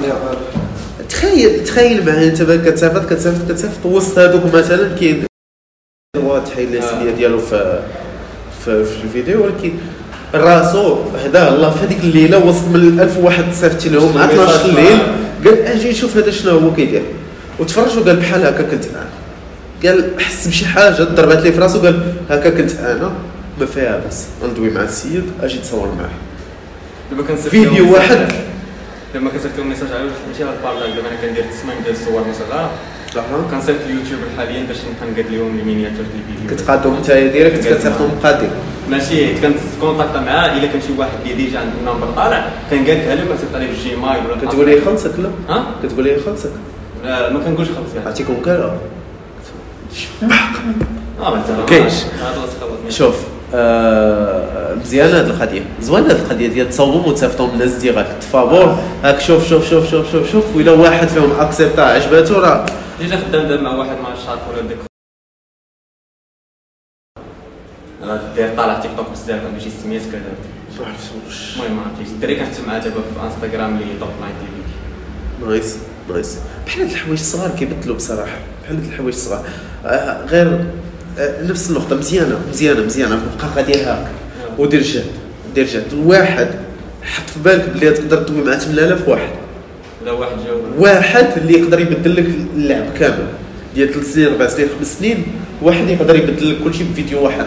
تخيل 1.09 1.63
تخيل 1.63 2.05
معايا 2.05 2.27
أنت 2.29 2.41
بقى 2.41 2.57
كتصيفط 2.57 3.09
كتصيفط 3.09 3.51
كتصيفط 3.51 3.85
وسط 3.85 4.19
هذوك 4.19 4.55
مثلا 4.55 4.95
كاين 4.95 5.23
تحيل 6.45 6.73
الاسميه 6.73 7.11
ديالو 7.11 7.39
في 7.39 7.79
في, 8.65 8.85
في 8.85 9.03
الفيديو 9.03 9.43
ولكن 9.45 9.71
راسو 10.33 10.97
هدا 11.25 11.49
الله 11.55 11.69
في 11.69 11.85
هذيك 11.85 11.99
الليلة 12.03 12.45
وسط 12.45 12.67
من 12.67 12.99
1000 12.99 13.17
واحد 13.17 13.43
صيفطتي 13.53 13.89
لهم 13.89 14.15
مع 14.15 14.25
12 14.25 14.65
الليل 14.69 14.99
قال 15.45 15.61
أجي 15.61 15.89
نشوف 15.89 16.17
هذا 16.17 16.31
شنو 16.31 16.57
هو 16.57 16.73
كيدير. 16.73 17.01
وتفرج 17.59 17.97
وقال 17.97 18.15
بحال 18.15 18.45
هكا 18.45 18.63
كنت 18.63 18.85
معاه 18.93 19.07
قال 19.85 20.21
حس 20.21 20.47
بشي 20.47 20.65
حاجة 20.65 21.03
ضربات 21.03 21.43
ليه 21.43 21.51
في 21.51 21.59
راسو 21.59 21.81
قال 21.81 22.13
هكا 22.29 22.49
كنت 22.49 22.71
أنا. 22.71 23.11
ما 23.59 23.65
فيها 23.65 24.01
بس. 24.07 24.25
ندوي 24.43 24.69
مع 24.69 24.81
السيد 24.81 25.23
أجي 25.41 25.57
تصور 25.57 25.87
معاه. 25.87 26.09
دابا 27.11 27.23
كنصيفط 27.23 27.49
فيديو 27.49 27.93
واحد. 27.93 28.31
لما 29.15 29.29
كنصيفط 29.29 29.57
لهم 29.57 29.69
message 29.69 29.91
على 29.91 30.03
ماشي 30.03 30.43
هاد 30.43 30.53
ال 30.57 30.61
partage 30.61 30.89
دابا 30.95 31.07
أنا 31.07 31.17
كندير 31.21 31.43
التصميم 31.43 31.75
ديال 31.83 31.95
الصور 31.95 32.23
مثلا 32.29 32.61
أها. 33.15 33.51
كنصيفط 33.51 33.79
اليوتيوب 33.85 34.19
حاليا 34.37 34.65
باش 34.67 34.77
نقاد 35.01 35.31
لهم 35.31 35.59
ال 35.59 35.64
miniature 35.64 36.05
ديال 36.13 36.39
الفيديو. 36.39 36.57
كتقادو 36.57 36.97
انت 36.97 37.11
direct 37.11 37.67
كتصيفطو 37.67 38.07
مقادين 38.07 38.49
ماشي 38.89 39.33
كنت 39.33 39.58
contact 39.58 40.15
معاه. 40.15 40.57
إلا 40.57 40.67
كان 40.67 40.81
شي 40.87 40.93
واحد 40.97 41.11
اللي 41.23 41.35
déjà 41.35 41.59
عنده 41.59 41.91
nombre 41.91 42.07
طالع 42.15 42.49
كنقادها 42.69 43.15
له. 43.15 43.23
كنصيفط 43.25 43.55
عليه 43.55 43.67
بال 43.67 43.84
Gmail 43.84 44.25
ولا 44.25 44.41
كتقول 44.41 44.69
لي 44.69 44.81
خلصك 44.81 45.11
لا؟ 45.19 45.55
ها؟ 45.55 45.65
كتقول 45.83 46.03
لي 46.03 46.19
خلصك. 46.25 46.51
لا 47.03 47.29
ما 47.29 47.39
كنقولش 47.39 47.69
خلص 47.69 47.93
يعني. 47.95 48.05
عرفتيكم 48.05 48.41
كان 48.41 48.77
آه 51.21 51.35
ما 51.35 51.65
كاينش. 51.67 51.93
هذا 52.03 52.41
خلاص 52.59 52.95
شوف 52.97 53.15
آه 53.53 54.75
مزيانه 54.75 55.19
هذه 55.19 55.27
القضية. 55.27 55.65
زوينه 55.81 56.07
هذه 56.07 56.11
القضية 56.11 56.47
ديال 56.47 56.69
تصاوبهم 56.69 57.07
وتصيفطهم 57.11 57.51
للناس 57.51 57.71
direct 57.71 58.23
فابور 58.23 58.77
هاك 59.03 59.19
شوف 59.19 59.49
شوف 59.49 59.69
شوف 59.69 59.89
شوف 59.89 60.11
شوف 60.11 60.31
شوف. 60.31 60.55
وإلا 60.55 60.71
واحد 60.71 61.07
فيهم 61.07 61.31
accepta 61.39 61.81
عجباتو 61.81 62.33
راه. 62.33 62.65
déjà 62.99 63.17
خدام 63.17 63.47
دابا 63.47 63.61
مع 63.61 63.75
واحد 63.75 63.97
ما 64.01 64.07
عرفتش 64.07 64.27
عارف 64.27 64.41
ولا 64.49 64.61
ديك. 64.61 64.77
داير 68.35 68.55
طالع 68.57 68.79
تيك 68.79 68.91
توك 68.97 69.09
بزاف 69.09 69.45
عنده 69.45 69.59
شي 69.59 69.69
600 69.69 69.99
كذا. 69.99 70.21
ما 70.79 70.85
عرفتوش. 70.87 71.55
المهم 71.55 71.75
ما 71.75 71.81
عرفتش 71.81 72.11
الدري 72.11 72.35
كنت 72.35 72.67
معاه 72.67 72.79
دابا 72.79 72.95
في 73.01 73.25
انستغرام 73.25 73.75
اللي 73.75 73.99
top 73.99 74.09
night 74.21 74.35
تي 74.39 74.45
في 75.39 75.49
nice. 75.49 75.77
nice 76.13 76.37
بحال 76.65 76.81
هاد 76.81 76.91
الحوايج 76.91 77.19
الصغار 77.19 77.51
كيبدلوا 77.59 77.95
بصراحة. 77.95 78.37
بحال 78.63 78.75
هاد 78.75 78.85
الحوايج 78.85 79.15
الصغار. 79.15 79.45
آه 79.85 80.25
غير 80.25 80.65
آه 81.19 81.43
نفس 81.43 81.69
النقطة. 81.69 81.95
مزيانة 81.95 82.39
مزيانة 82.49 82.83
مزيانة. 82.83 83.15
بقى 83.15 83.47
غادي 83.55 83.81
هاك 83.81 84.07
ودير 84.57 84.81
جهد. 84.81 85.05
دير 85.55 85.65
جهد. 85.65 85.93
واحد 85.93 86.47
حط 87.03 87.29
في 87.29 87.39
بالك 87.39 87.69
بلي 87.69 87.91
تقدر 87.91 88.17
تدوي 88.23 88.43
مع 88.43 88.57
8000 88.57 89.07
واحد. 89.07 89.29
لا 90.05 90.11
واحد 90.11 90.37
جاوب. 90.45 90.61
واحد 90.77 91.27
اللي 91.37 91.59
يقدر 91.59 91.79
يبدل 91.79 92.15
لك 92.15 92.25
اللعب 92.55 92.85
كامل. 92.99 93.27
ديال 93.75 93.93
ثلاث 93.93 94.13
سنين 94.13 94.27
أربع 94.27 94.47
سنين 94.47 94.67
خمس 94.79 94.99
سنين 94.99 95.25
واحد 95.61 95.89
يقدر 95.89 96.15
يبدل 96.15 96.49
لك 96.51 96.57
كل 96.63 96.73
شيء 96.73 96.87
بفيديو 96.91 97.23
واحد. 97.23 97.45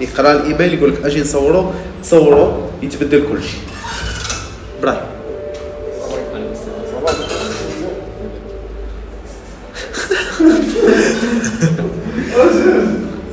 يقرا 0.00 0.32
الإيميل 0.32 0.74
يقول 0.74 0.92
لك 0.92 1.04
أجي 1.04 1.20
نصورو 1.20 1.72
تصورو 2.02 2.52
يتبدل 2.82 3.22
كل 3.32 3.42
شيء 3.42 3.60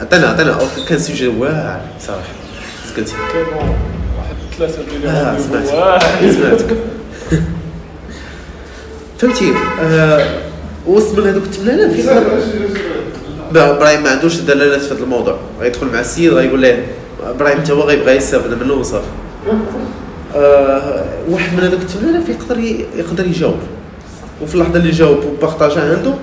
عطينا 0.01 0.27
عطينا 0.27 0.59
كان 0.89 0.99
سوجي 0.99 1.27
واعر 1.27 1.81
صراحة. 1.99 2.21
كاين 2.95 3.05
واحد 4.17 4.35
ثلاثة 4.57 4.81
اليوم 4.81 5.39
سمعت. 5.39 5.67
سمعتك. 6.33 6.77
فهمتي؟ 9.19 9.53
آه 9.81 10.39
وسط 10.87 11.19
من 11.19 11.27
هذوك 11.27 11.43
8000 11.43 11.99
يقدر 11.99 12.23
لا 13.51 13.71
إبراهيم 13.71 14.03
ما 14.03 14.09
عندوش 14.09 14.35
دلالات 14.35 14.81
في 14.81 14.93
هذا 14.93 15.03
الموضوع. 15.03 15.39
غيدخل 15.61 15.87
مع 15.87 15.99
السيد 15.99 16.33
غيقول 16.33 16.61
له 16.61 16.83
إبراهيم 17.23 17.57
انت 17.57 17.71
هو 17.71 17.81
غيبغى 17.81 18.11
يستافد 18.11 18.63
منه 18.63 18.73
وصافي. 18.73 19.05
آه 20.35 21.05
واحد 21.29 21.53
من 21.53 21.63
هذوك 21.63 21.81
8000 21.81 22.29
يقدر 22.29 22.59
يقدر 22.95 23.27
يجاوب. 23.27 23.59
وفي 24.41 24.55
اللحظة 24.55 24.79
اللي 24.79 24.91
جاوب 24.91 25.25
و 25.25 25.32
partagea 25.32 25.81
عنده 25.81 26.13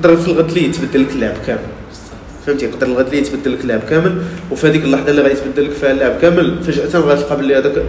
يقدر 0.00 0.16
في 0.16 0.28
الغد 0.28 0.50
لي 0.52 0.64
يتبدل 0.64 1.02
لك 1.02 1.10
اللعب 1.12 1.34
كامل. 1.46 1.60
فهمتي؟ 2.46 2.64
يقدر 2.66 2.86
الغد 2.86 3.08
لي 3.08 3.18
يتبدل 3.18 3.52
لك 3.52 3.60
اللعب 3.60 3.80
كامل 3.90 4.22
وفي 4.50 4.66
هذيك 4.66 4.84
اللحظة 4.84 5.10
اللي 5.10 5.22
غيتبدل 5.22 5.64
لك 5.64 5.70
فيها 5.70 5.90
اللعب 5.90 6.12
كامل 6.22 6.62
فجأة 6.64 6.86
غتلقى 7.00 7.36
بلي 7.36 7.58
هذاك 7.58 7.82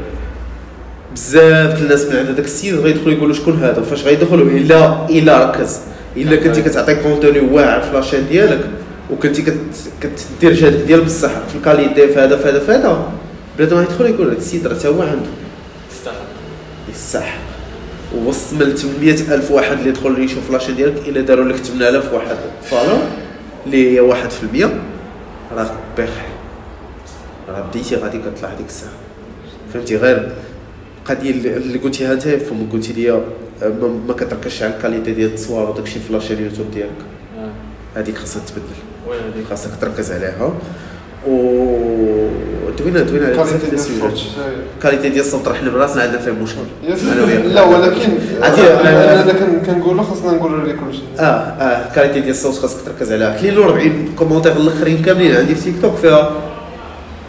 بزاف 1.13 1.82
الناس 1.82 2.06
من 2.06 2.15
عند 2.15 2.27
هذاك 2.27 2.46
السيد 2.46 2.75
غيدخلوا 2.75 3.13
يقولوا 3.13 3.34
شكون 3.34 3.60
هذا 3.63 3.82
فاش 3.82 4.03
غيدخلوا 4.03 4.46
إلا 4.50 5.10
إلا 5.10 5.46
ركز. 5.46 5.80
إلا 6.18 6.36
كنتي 6.36 6.62
كتعطي 6.62 6.96
contenu 6.95 7.39
واعر 7.39 7.82
في 7.82 7.94
la 7.93 8.02
chaîne 8.02 8.27
ديالك 8.32 8.62
وكنتي 9.12 9.41
كت- 9.41 9.56
كتدير 10.01 10.53
جهدك 10.53 10.86
ديال 10.88 11.01
بصح 11.01 11.30
في 11.50 11.56
ال 11.55 11.62
qualité 11.62 12.07
في 12.08 12.20
هذا 12.20 12.38
في 12.38 12.50
هذا 12.50 12.60
في 12.60 12.72
هذا 12.72 13.12
بلاتهم 13.58 13.80
غيدخلوا 13.80 14.10
يقول 14.10 14.27
هذا 14.27 14.38
السيد 14.38 14.68
راه 14.68 14.74
تا 14.75 14.89
هو 14.89 15.01
عنده. 15.01 15.30
يستحق. 16.94 17.50
ووسط 18.15 18.53
من 18.53 18.75
800 18.75 19.36
ألف 19.36 19.51
واحد 19.51 19.77
اللي 19.77 19.89
يدخل 19.89 20.24
يشوف 20.24 20.51
la 20.51 20.57
chaîne 20.57 20.75
ديالك 20.75 21.08
إلا 21.08 21.22
داروا 21.22 21.46
لك 21.46 21.56
8000 21.56 22.13
واحد. 22.13 22.36
فالو 22.63 22.98
اللي 23.65 24.00
هي 24.00 24.01
1% 24.01 24.70
راه 25.56 25.72
بخير 25.98 26.32
راه 27.50 27.62
بديتي 27.62 27.96
غادي 27.96 28.18
كطلع 28.18 28.53
ديك 28.53 28.68
الساعة. 28.68 28.91
فهمتي؟ 29.74 29.98
غير 29.98 30.32
القضية 31.01 31.32
اللي 31.32 31.80
قلتيها 31.80 32.13
أنت 32.13 32.27
فما 32.27 32.65
قلتي 32.74 32.94
لي 32.94 33.12
آه، 33.12 33.22
ما, 34.08 34.13
كتركزش 34.13 34.63
على 34.63 34.74
ال 34.75 34.80
qualité 34.80 35.13
ديال 35.13 35.30
التصوير 35.30 35.70
وداكشي 35.70 36.00
في 36.00 36.13
la 36.13 36.19
chaîne 36.19 36.38
اليوتيوب 36.38 36.72
ديالك. 36.72 36.91
هذيك 37.96 38.18
خاصها 38.18 38.41
تبدل. 38.46 39.46
خاصك 39.50 39.72
تركز 39.82 40.12
عليها. 40.12 40.53
و 41.27 41.31
ديال 42.77 43.73
السيوجات 43.73 44.19
ال 44.77 44.81
qualité 44.81 45.10
ديال 45.09 45.25
الصوت 45.25 45.47
راه 45.47 45.53
حنا 45.53 45.69
براسنا 45.69 46.01
عندنا 46.03 46.19
فيه 46.19 46.31
مشكل. 46.31 46.57
أنا 46.87 47.23
وياك. 47.23 47.45
لا 47.45 47.61
ولكن 47.63 48.09
أنا 48.43 49.23
أنا 49.23 49.31
كن- 49.33 49.61
كنقولوا 49.65 50.03
خاصنا 50.03 50.31
نقولوا 50.31 50.67
لك 50.67 50.75
كل 50.75 50.93
شيء. 50.93 51.03
آه 51.19 51.23
آه 51.23 51.87
ال 51.89 51.93
qualité 51.93 52.19
ديال 52.19 52.29
الصوت 52.31 52.57
خاصك 52.57 52.77
تركز 52.85 53.11
عليها. 53.11 53.37
كاين 53.41 53.55
له 53.55 53.63
40 53.65 54.09
commentaire 54.17 54.51
الاخرين 54.51 55.01
كاملين. 55.01 55.35
عندي 55.35 55.55
في 55.55 55.61
تيك 55.71 55.81
توك 55.81 55.95
فيها 55.95 56.31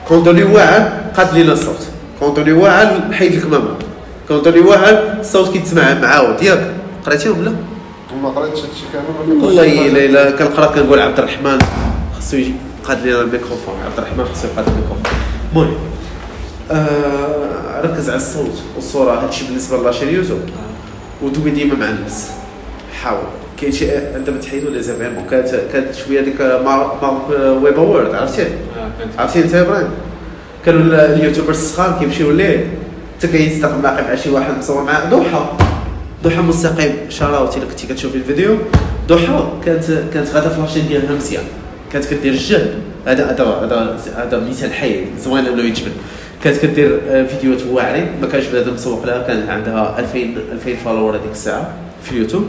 contenu 0.08 0.44
واعر 0.44 0.92
قاد 1.16 1.34
لينا 1.34 1.52
الصوت. 1.52 1.86
contenu 2.20 2.52
واعر 2.52 3.00
حيد 3.12 3.34
لك 3.34 3.46
ماما. 3.50 3.74
contenu 4.28 4.60
واعر 4.60 5.16
الصوت 5.20 5.52
كيتسمع 5.52 5.94
معاود 5.94 6.42
ياك 6.42 6.60
قريتيهم 7.06 7.44
لا؟ 7.44 7.52
ما 8.22 8.28
قريتش 8.28 8.58
هادشي 8.58 8.84
كامل. 8.92 9.42
والله 9.44 9.86
إلا 9.88 10.04
الا 10.04 10.30
كنقرا 10.30 10.66
كنقول 10.66 10.98
عبد 11.00 11.18
الرحمن. 11.18 11.58
خاصو 12.14 12.36
يجي. 12.36 12.54
قاد 12.84 13.02
لينا 13.06 13.20
الميكروفون. 13.20 13.74
عبد 13.86 13.98
الرحمن 13.98 14.24
خاصو 14.24 14.48
يقاد 14.48 14.66
الميكروفون. 14.68 15.02
المهم 15.52 15.74
آه 16.70 17.80
ركز 17.84 18.08
على 18.10 18.16
الصوت 18.16 18.62
والصورة. 18.76 19.12
هادشي 19.12 19.44
بالنسبة 19.44 19.82
لاشين 19.82 20.08
يوتيوب 20.08 20.40
ودوي 21.22 21.50
ديما 21.50 21.74
مع 21.74 21.88
الناس 21.88 22.30
حاول. 23.02 23.22
كاين 23.60 23.72
شي 23.72 23.96
عندما 23.96 24.38
تحيدوا 24.38 24.70
لي 24.70 24.82
زيفيرمون 24.82 25.24
كانت 25.30 25.60
كانت 25.72 25.94
شوية 25.94 26.20
ديك 26.20 26.40
مارك 26.40 27.02
ويب 27.62 27.78
وورد 27.78 28.14
عرفتي؟ 28.14 28.46
عرفتي 29.18 29.38
أنت 29.42 29.52
يا 29.52 29.60
إبراهيم؟ 29.62 29.88
كانوا 30.66 30.80
ال- 30.80 30.94
اليوتيوبرز 30.94 31.58
الصغار 31.58 31.98
كيمشيو 32.00 32.30
ليه؟ 32.30 32.66
حتى 33.18 33.28
كيستقبل 33.28 33.82
معاقب 33.82 34.04
مع 34.08 34.14
شي 34.14 34.30
واحد 34.30 34.58
مصور 34.58 34.82
معاه 34.84 35.10
ضحى 35.10 35.46
ضحى 36.24 36.40
مستقيم. 36.40 36.96
شاراوت 37.08 37.56
الا 37.56 37.64
كنتي 37.66 37.86
كتشوفي 37.86 38.16
الفيديو. 38.16 38.56
ضحى 39.08 39.48
كانت 39.64 39.84
كانت 40.14 40.28
غادا 40.30 40.48
في 40.48 40.60
لاشين 40.60 40.88
ديالها 40.88 41.14
مزيان. 41.14 41.44
كانت 41.92 42.04
كدير 42.04 42.32
الجهد 42.32 42.74
هذا 43.06 43.30
هذا 43.30 43.44
هذا 43.44 43.98
هذا 44.16 44.48
مثال 44.48 44.72
حي. 44.72 45.04
زوين 45.18 45.46
إنه 45.46 45.62
يجبد 45.62 45.92
كانت 46.44 46.56
كدير 46.56 47.00
آه، 47.08 47.24
فيديوهات 47.24 47.62
واعرين 47.70 48.06
ما 48.20 48.26
كانش 48.26 48.46
بنادم 48.46 48.74
مسوق 48.74 49.06
لها 49.06 49.22
كان 49.22 49.48
عندها 49.48 49.98
2000 49.98 50.18
2000 50.52 50.76
فولور 50.84 51.16
هذيك 51.16 51.32
الساعة 51.32 51.74
في 52.04 52.12
اليوتيوب. 52.12 52.48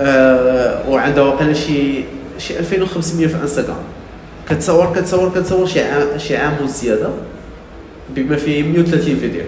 آه 0.00 0.90
وعندها 0.90 1.24
واقيلا 1.24 1.52
شي 1.52 2.04
شي 2.38 2.58
2500 2.58 3.26
في 3.26 3.42
إنستغرام. 3.42 3.76
كتصور 4.48 4.92
كتصور 4.96 5.30
كتصور 5.34 5.66
شي 5.66 5.80
عام 5.80 6.18
شي 6.18 6.36
عام 6.36 6.56
وزيادة 6.64 7.08
بما 8.10 8.36
فيه 8.36 8.62
130 8.62 9.16
فيديو. 9.16 9.42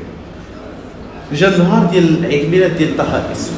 جا 1.32 1.48
النهار 1.48 1.90
ديال 1.90 2.24
عيد 2.24 2.44
الميلاد 2.44 2.76
ديال 2.76 2.96
ضحى 2.96 3.22
يوسف 3.28 3.52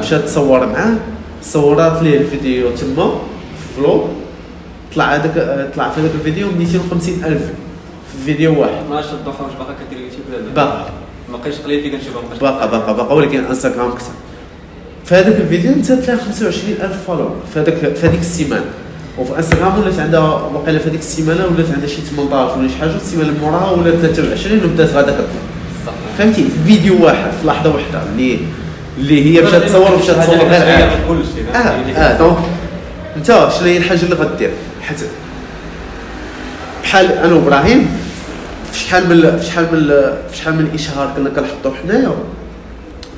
مشات 0.00 0.24
تصور 0.24 0.66
معاه. 0.66 0.94
صورات 1.42 2.02
ليه 2.02 2.18
الفيديو 2.18 2.70
تما 2.70 3.10
في 3.58 3.76
vlog 3.76 4.08
طلع 4.94 5.14
هذاك 5.14 5.32
طلع 5.74 5.90
في 5.90 6.00
هذاك 6.00 6.10
الفيديو 6.14 6.46
250 6.58 7.24
ألف 7.24 7.42
في 8.12 8.24
فيديو 8.24 8.60
واحد. 8.60 8.72
ما 8.90 9.00
الضحى 9.00 9.44
واش 9.44 9.52
باقا 9.58 9.74
كدير 9.86 10.04
يوتيوب 10.04 10.22
ولا 10.28 10.54
باقا. 10.54 10.90
ما 11.32 11.36
بقيتش 11.36 11.58
قليل 11.58 11.96
نشوفها 11.96 12.22
مابقاش 12.22 12.38
باقا 12.38 12.66
باقا 12.66 12.92
باقا. 12.92 13.14
ولكن 13.14 13.44
انستغرام 13.44 13.94
كثر 13.94 14.12
في 15.04 15.14
هذاك 15.14 15.40
الفيديو 15.40 15.72
انت 15.72 15.92
تلاقي 15.92 16.20
25 16.20 16.74
ألف 16.82 17.06
follower 17.06 17.36
في 17.54 17.60
هذاك 17.60 17.74
في 17.74 18.06
هذيك 18.06 18.20
السيمانة. 18.20 18.64
وفي 19.18 19.36
انستغرام 19.36 19.78
ولات 19.78 19.98
عندها 19.98 20.20
وقيلا 20.20 20.78
في 20.78 20.88
هذيك 20.88 21.00
السيمانة 21.00 21.46
ولات 21.46 21.70
عندها 21.74 21.88
شي 21.88 22.02
18 22.16 22.58
ولا 22.58 22.68
شي 22.68 22.76
حاجة 22.76 22.96
السيمانة 22.96 23.28
اللي 23.28 23.40
موراها 23.40 23.70
ولات 23.70 23.94
23 23.94 24.64
وبدات 24.64 24.90
غادا 24.90 25.12
كطلع 25.12 25.26
صح. 25.86 25.92
فهمتي؟ 26.18 26.44
في 26.44 26.50
فيديو 26.66 27.04
واحد 27.04 27.30
في 27.40 27.46
لحظة 27.46 27.74
واحدة 27.74 28.02
اللي 28.12 28.38
اللي 28.98 29.38
هي 29.38 29.42
مشات 29.42 29.62
تصور 29.62 29.94
ومشات 29.94 30.16
تصور 30.16 30.36
غير 30.36 30.62
عادي. 30.62 31.92
آه 31.92 31.98
آه 31.98 32.18
دونك 32.18 32.36
انت 33.16 33.26
شنو 33.26 33.68
هي 33.68 33.76
الحاجة 33.76 34.02
اللي 34.02 34.14
غدير؟ 34.14 34.50
حيت 34.82 34.98
بحال 36.82 37.12
أنا 37.12 37.34
وإبراهيم 37.34 37.88
في 38.72 38.78
شحال 38.78 39.08
من 39.08 39.38
في 39.38 39.46
شحال 39.46 39.64
من 39.72 39.88
في 40.30 40.36
شحال 40.36 40.54
من 40.54 40.70
إشهار 40.74 41.12
كنا 41.16 41.30
كنحطوه 41.30 41.74
حنايا. 41.82 42.12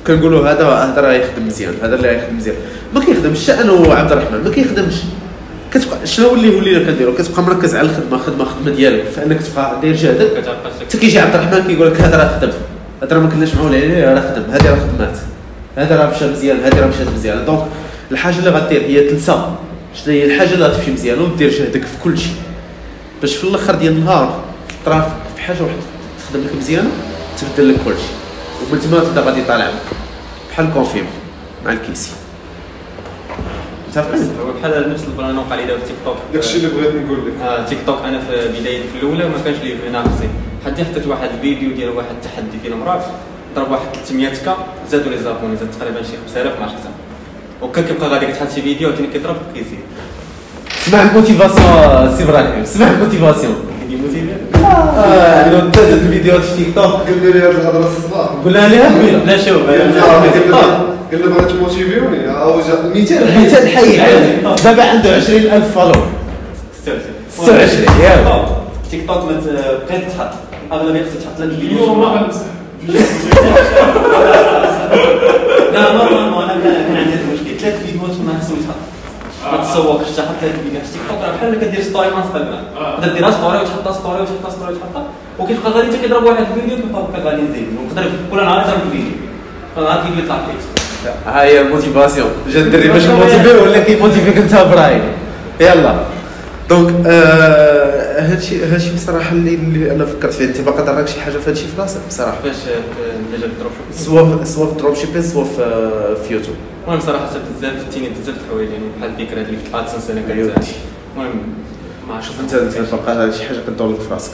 كنقولوا 0.07 0.49
هذا 0.49 0.65
هذا 0.67 1.01
راه 1.01 1.13
يخدم 1.13 1.47
مزيان 1.47 1.73
هذا 1.83 1.95
اللي 1.95 2.15
يخدم 2.15 2.37
مزيان. 2.37 2.55
ما 2.93 3.05
كيخدمش 3.05 3.51
حتى 3.51 3.61
أنا 3.61 3.71
وعبد 3.71 4.11
الرحمن 4.11 4.43
ما 4.43 4.49
كيخدمش. 4.49 4.93
كتبقى 5.73 6.07
شنو 6.07 6.33
اللي 6.33 6.49
ولينا 6.49 6.85
كنديرو 6.85 7.13
كتبقى 7.13 7.43
مركز 7.43 7.75
على 7.75 7.89
الخدمة 7.89 8.17
خدمة 8.17 8.45
خدمة 8.45 8.75
ديالك. 8.75 9.03
فإنك 9.05 9.41
تبقى 9.43 9.81
داير 9.81 9.95
جهدك. 9.95 10.43
حتى 10.81 10.97
كيجي 10.97 11.19
عبد 11.19 11.35
الرحمن 11.35 11.63
كيقول 11.67 11.87
لك 11.87 12.01
هذا 12.01 12.17
راه 12.17 12.39
خدم. 12.39 12.51
هذا 13.03 13.15
راه 13.15 13.21
ما 13.21 13.29
كناش 13.29 13.55
معول 13.55 13.75
عليه 13.75 14.13
راه 14.13 14.21
خدم. 14.21 14.43
هذه 14.51 14.69
راه 14.69 14.79
خدمات. 14.79 15.17
هذا 15.75 15.97
راه 15.97 16.15
مشى 16.15 16.27
مزيان 16.27 16.57
هذه 16.59 16.79
راه 16.79 16.87
مشات 16.87 17.07
مزيان. 17.17 17.45
دونك 17.45 17.61
الحاجة 18.11 18.39
اللي 18.39 18.49
غدير 18.49 18.81
هي 18.81 19.09
تنسى. 19.09 19.45
شنو 19.95 20.13
هي 20.13 20.25
الحاجة 20.25 20.53
اللي 20.53 20.65
غتمشي 20.65 20.91
مزيان 20.91 21.21
ودير 21.21 21.49
جهدك 21.49 21.85
في 21.85 21.97
كل 22.03 22.17
شيء 22.17 22.33
باش 23.21 23.35
في 23.35 23.43
الأخر 23.43 23.75
ديال 23.75 23.93
النهار 23.93 24.43
ترى 24.85 25.11
في 25.35 25.41
حاجة 25.41 25.61
واحدة 25.63 25.77
تخدم 26.19 26.43
لك 26.43 26.55
مزيان 26.55 26.91
تبدل 27.41 27.69
لك 27.69 27.75
كل 27.85 27.91
شيء 27.91 28.15
ومن 28.71 28.79
تما 28.81 28.99
تبدا 28.99 29.21
غادي 29.21 29.41
طالع 29.43 29.71
بحال 30.51 30.73
كونفيم 30.73 31.05
مع 31.65 31.71
الكيسي 31.71 32.11
متفقين؟ 33.89 34.29
هو 34.41 34.53
بحال 34.53 34.89
نفس 34.93 35.03
البلان 35.03 35.37
وقع 35.37 35.55
لي 35.55 35.65
دابا 35.65 35.79
في 35.79 35.85
تيك 35.85 35.95
توك 36.05 36.17
داكشي 36.33 36.57
اللي 36.57 36.67
بغيت 36.67 36.95
نقول 37.05 37.17
لك. 37.27 37.41
آه 37.41 37.65
تيك 37.65 37.77
توك 37.85 37.99
أنا 38.05 38.19
في 38.19 38.47
بدايتي 38.59 38.83
في 38.87 38.97
الأولى 39.01 39.29
ما 39.29 39.37
كانش 39.45 39.57
لي 39.63 39.89
ناقصي 39.91 40.29
حتى 40.65 40.85
حطيت 40.85 41.07
واحد 41.07 41.29
الفيديو 41.35 41.71
ديال 41.71 41.89
واحد 41.89 42.09
التحدي 42.11 42.57
ديال 42.63 42.77
مرات 42.77 43.05
ضرب 43.55 43.71
واحد 43.71 43.85
300 44.05 44.29
كا 44.45 44.57
زادوا 44.91 45.11
لي 45.11 45.17
زابوني 45.17 45.55
زاد 45.57 45.71
تقريبا 45.79 46.03
شي 46.03 46.11
5000 46.27 46.59
ما 46.59 46.65
عرفت 46.65 46.75
وكان 47.61 47.85
كيبقى 47.85 48.09
غادي 48.09 48.25
كتحط 48.25 48.51
شي 48.55 48.61
فيديو 48.61 48.87
عاوتاني 48.89 49.07
كيضرب 49.07 49.35
كيزيد. 49.53 49.79
سمع 50.85 51.01
الموتيفاسيون 51.01 52.15
سي 52.17 52.23
إبراهيم 52.23 52.65
سمع 52.65 52.87
الموتيفاسيون 52.91 53.55
كيدي 53.81 54.01
موتيفي 54.01 54.25
آه 54.65 55.61
انت 55.61 55.77
الفيديوهات 55.77 56.41
في 56.41 56.63
تيك 56.63 56.75
توك 56.75 56.83
قال 56.83 57.23
لي 57.23 57.39
هذه 57.39 57.51
الهضره 57.51 57.87
الصباح 57.97 58.27
قلنا 58.45 58.67
لها 58.67 58.95
قبيله 58.99 59.23
لا 59.23 59.37
شوف 59.37 59.69
قال 59.69 61.21
لي 61.21 61.27
بغيت 61.27 61.51
تموتيفيوني 61.51 62.31
أو 62.41 62.59
جا 62.61 62.89
200 62.95 63.15
مثال 63.45 63.67
حي. 63.67 63.97
دابا 64.63 64.83
عنده 64.83 65.15
20000 65.15 65.73
فولو 65.77 65.91
26 67.29 68.01
ياك. 68.03 68.45
تيك 68.91 69.07
توك 69.07 69.23
ما 69.23 69.41
بقيت 69.89 70.03
تحط 70.17 70.29
اغلبيه 70.71 71.01
خصك 71.01 71.21
تحط 71.23 71.39
لك 71.39 71.49
الفيديو 71.49 71.93
ما 71.95 72.05
غنمسح 72.05 72.41
لا 75.73 75.93
نورمالمون 75.93 76.43
أنا 76.43 76.53
كان 76.63 76.73
كان 76.87 76.95
عندي 76.97 77.11
هذا 77.13 77.19
المشكل 77.29 77.59
ثلاث 77.59 77.85
فيديوهات 77.85 78.11
ما 78.27 78.39
خصهم 78.41 78.57
يتحط 78.59 78.75
ما 79.51 79.57
تسوقش 79.63 80.09
تحط 80.17 80.25
ثلاث 80.41 80.55
فيديوهات 80.63 80.85
في 80.87 80.91
تيك 80.93 81.01
توك 81.09 81.19
راه 81.23 81.31
بحال 81.35 81.59
كدير 81.61 81.81
ستوري 81.81 82.09
في 82.09 82.15
انستغرام 82.17 82.63
تبدا 82.97 83.13
ديرها 83.13 83.31
ستوري 83.31 83.57
وتحطها 83.57 83.93
ستوري 83.93 84.21
وتحطها 84.21 84.49
ستوري 84.51 84.73
وتحطها. 84.73 85.03
وكيبقى 85.39 85.71
غادي 85.71 85.87
حتى 85.87 85.97
كيضرب 85.97 86.23
واحد 86.23 86.45
الفيديو 86.55 86.77
كيبقى 86.77 87.01
بقى 87.13 87.21
غادي 87.31 87.41
نزيد 87.41 87.67
ونقدر 87.79 88.03
كل 88.31 88.37
نهار 88.37 88.59
يضرب 88.61 88.79
فيديو 88.91 89.11
كل 89.75 89.81
نهار 89.83 90.03
كيجي 90.03 90.19
يطلع 90.23 90.37
فيك 90.37 91.09
ها 91.27 91.43
هي 91.43 91.61
الموتيفاسيون 91.61 92.29
جا 92.49 92.59
الدري 92.59 92.87
باش 92.87 93.05
موتيفي 93.19 93.57
ولا 93.57 93.79
كيموتيفيك 93.79 94.37
انت 94.37 94.53
إبراهيم 94.53 95.01
يلا. 95.59 95.95
دونك 96.69 97.05
آه، 97.07 98.21
هادشي 98.31 98.65
هادشي 98.65 98.93
بصراحة 98.95 99.31
اللي, 99.31 99.53
اللي 99.55 99.91
أنا 99.91 100.05
فكرت 100.05 100.33
فيه. 100.33 100.45
أنت 100.45 100.61
باقي 100.61 100.85
دراك 100.85 101.07
شي 101.07 101.21
حاجة 101.21 101.37
في 101.37 101.49
هادشي 101.49 101.67
في 101.67 101.81
راسك 101.81 101.99
بصراحة؟ 102.09 102.37
فاش 102.43 102.55
ديجا 103.31 103.45
الدروب 103.45 103.71
سوا 103.91 104.43
سوا 104.43 104.65
في 104.67 104.75
دروب 104.79 104.95
شيبين 104.95 105.21
سوا 105.21 105.43
في 105.43 105.85
في 106.27 106.33
يوتيوب 106.33 106.55
المهم 106.87 106.99
صراحة 106.99 107.25
بزاف 107.59 107.73
فتيني 107.89 108.09
بزاف 108.09 108.35
الحوايج 108.45 108.69
يعني 108.69 108.83
بحال 108.99 109.09
الفكرة 109.21 109.41
اللي 109.41 109.57
في 109.57 109.75
الادسنس 109.75 110.09
أنا 110.09 110.33
أيوة. 110.33 110.53
كنت 110.53 110.63
المهم 111.15 111.31
ما 112.09 112.21
شوف 112.21 112.35
عرفتش 112.39 112.55
أنت 112.55 112.77
انت 112.77 112.93
باقي 113.07 113.31
شي 113.33 113.43
حاجة 113.43 113.57
كدور 113.67 113.91
لك 113.91 113.99
في 113.99 114.13
راسك. 114.13 114.31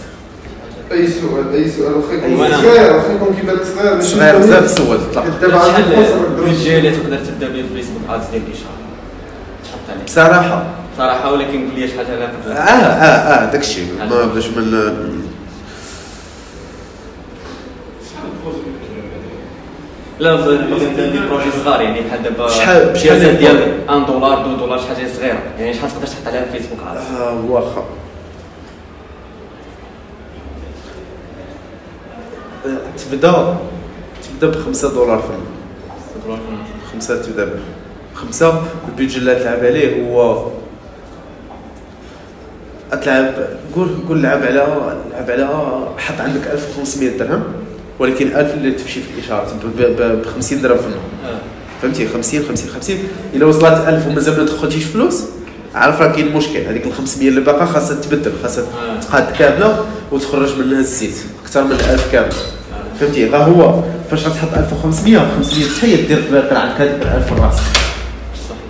أي 0.91 1.07
سؤال 1.07 1.53
أي 1.53 1.69
سؤال. 1.69 1.93
واخا 1.93 2.13
يكون 2.13 2.37
صغير 2.51 2.95
واخا 2.95 3.13
يكون 3.13 3.35
كيبان 3.35 3.55
لك 3.55 3.63
صغير. 3.63 4.01
صغير. 4.01 4.37
بزاف 4.37 4.81
طلق 5.15 5.39
دابا 5.41 5.57
عندك 5.59 5.95
فرصه 5.95 6.09
تقدر 6.11 6.43
البيجي 6.43 6.77
اللي 6.77 6.91
تقدر 6.91 7.17
تبدأ 7.17 7.47
به 7.47 7.61
في 7.61 7.75
فيسبوك 7.75 8.01
ادز 8.09 8.25
ديال 8.31 8.41
الاشهار 8.47 8.71
تحط 9.63 9.95
عليه. 9.95 10.03
بصراحة 10.03 10.80
صراحة 11.01 11.31
ولكن 11.33 11.69
قول 11.71 11.79
لي 11.79 11.87
شي 11.87 11.97
حاجة 11.97 12.15
لا 12.15 12.25
آه 12.25 12.51
آه 12.51 13.43
آه 13.47 13.51
داكشي 13.51 13.81
ما 14.09 14.25
باش 14.25 14.47
من 14.47 14.71
لا 20.19 20.35
ندير 20.35 21.27
projet 21.27 21.51
صغار 21.65 21.81
يعني 21.81 22.01
بحال 22.01 22.23
دابا 22.23 22.49
شحال- 22.49 22.97
شحال 22.99 23.19
ديال 23.19 23.37
ديال 23.37 23.79
1 23.89 24.05
دولار 24.05 24.41
2 24.41 24.57
دولار 24.57 24.79
شي 24.79 24.87
حاجة 24.87 25.07
صغيرة. 25.17 25.39
يعني 25.59 25.73
شحال 25.73 25.89
تقدر 25.91 26.07
تحط 26.07 26.27
عليها 26.27 26.45
في 26.45 26.59
فيسبوك 26.59 26.79
Ads 26.87 27.15
آه 27.21 27.45
واخا. 27.49 27.83
آه، 32.65 32.77
تبدا 33.11 33.57
تبدا 34.41 34.59
بخمسة 34.59 34.93
دولار 34.93 35.19
في 35.19 35.27
النهار 36.25 36.39
خمسة 36.93 37.21
تبدا 37.21 37.45
به 37.45 37.59
خمسة. 38.15 38.61
ال 38.89 38.93
budget 38.93 39.17
اللي 39.17 39.35
تلعب 39.35 39.59
عليه 39.65 40.05
هو 40.11 40.47
تلعب 42.97 43.33
قول 43.75 43.87
قول 44.07 44.23
لعب 44.23 44.43
على 44.43 44.67
لعب 45.11 45.31
على 45.31 45.47
حط 45.97 46.21
عندك 46.21 46.41
1500 46.53 47.17
درهم 47.17 47.43
ولكن 47.99 48.27
1000 48.27 48.53
اللي 48.53 48.71
تمشي 48.71 48.99
في 49.01 49.07
الاشارات 49.17 49.47
ب 49.77 50.25
50 50.35 50.61
درهم 50.61 50.77
في 50.77 50.83
النهار 50.85 51.01
فهمتي؟ 51.81 52.07
50 52.07 52.43
50 52.49 52.69
50 52.69 52.95
إلا 53.33 53.45
وصلت 53.45 53.87
1000 53.87 54.07
ومازال 54.07 54.37
ما 54.37 54.43
دخلتيش 54.43 54.83
فلوس 54.83 55.23
عارف 55.75 56.01
راه 56.01 56.11
كاين 56.11 56.35
مشكل. 56.35 56.59
هذيك 56.59 56.85
ال 56.87 56.93
500 56.93 57.29
اللي 57.29 57.41
باقا 57.41 57.65
خاصها 57.65 57.95
تبدل 58.01 58.31
خاصها 58.43 58.63
آه. 58.63 58.99
تقاد 58.99 59.31
كاملة 59.39 59.85
وتخرج 60.11 60.49
منها 60.59 60.79
الزيت 60.79 61.15
أكثر 61.43 61.63
من 61.63 61.71
1000 61.71 62.11
كامل 62.11 62.31
فهمتي؟ 62.99 63.29
غا 63.29 63.37
هو 63.37 63.83
فاش 64.11 64.25
غتحط 64.25 64.53
1500 64.57 65.19
500 65.37 65.65
حتى 65.69 65.95
دير 66.07 66.21
في 66.21 66.31
بالك 66.31 66.53
عندك 66.53 66.81
هذيك 66.81 67.01
1000 67.01 67.33
في 67.33 67.41
راسك. 67.41 67.63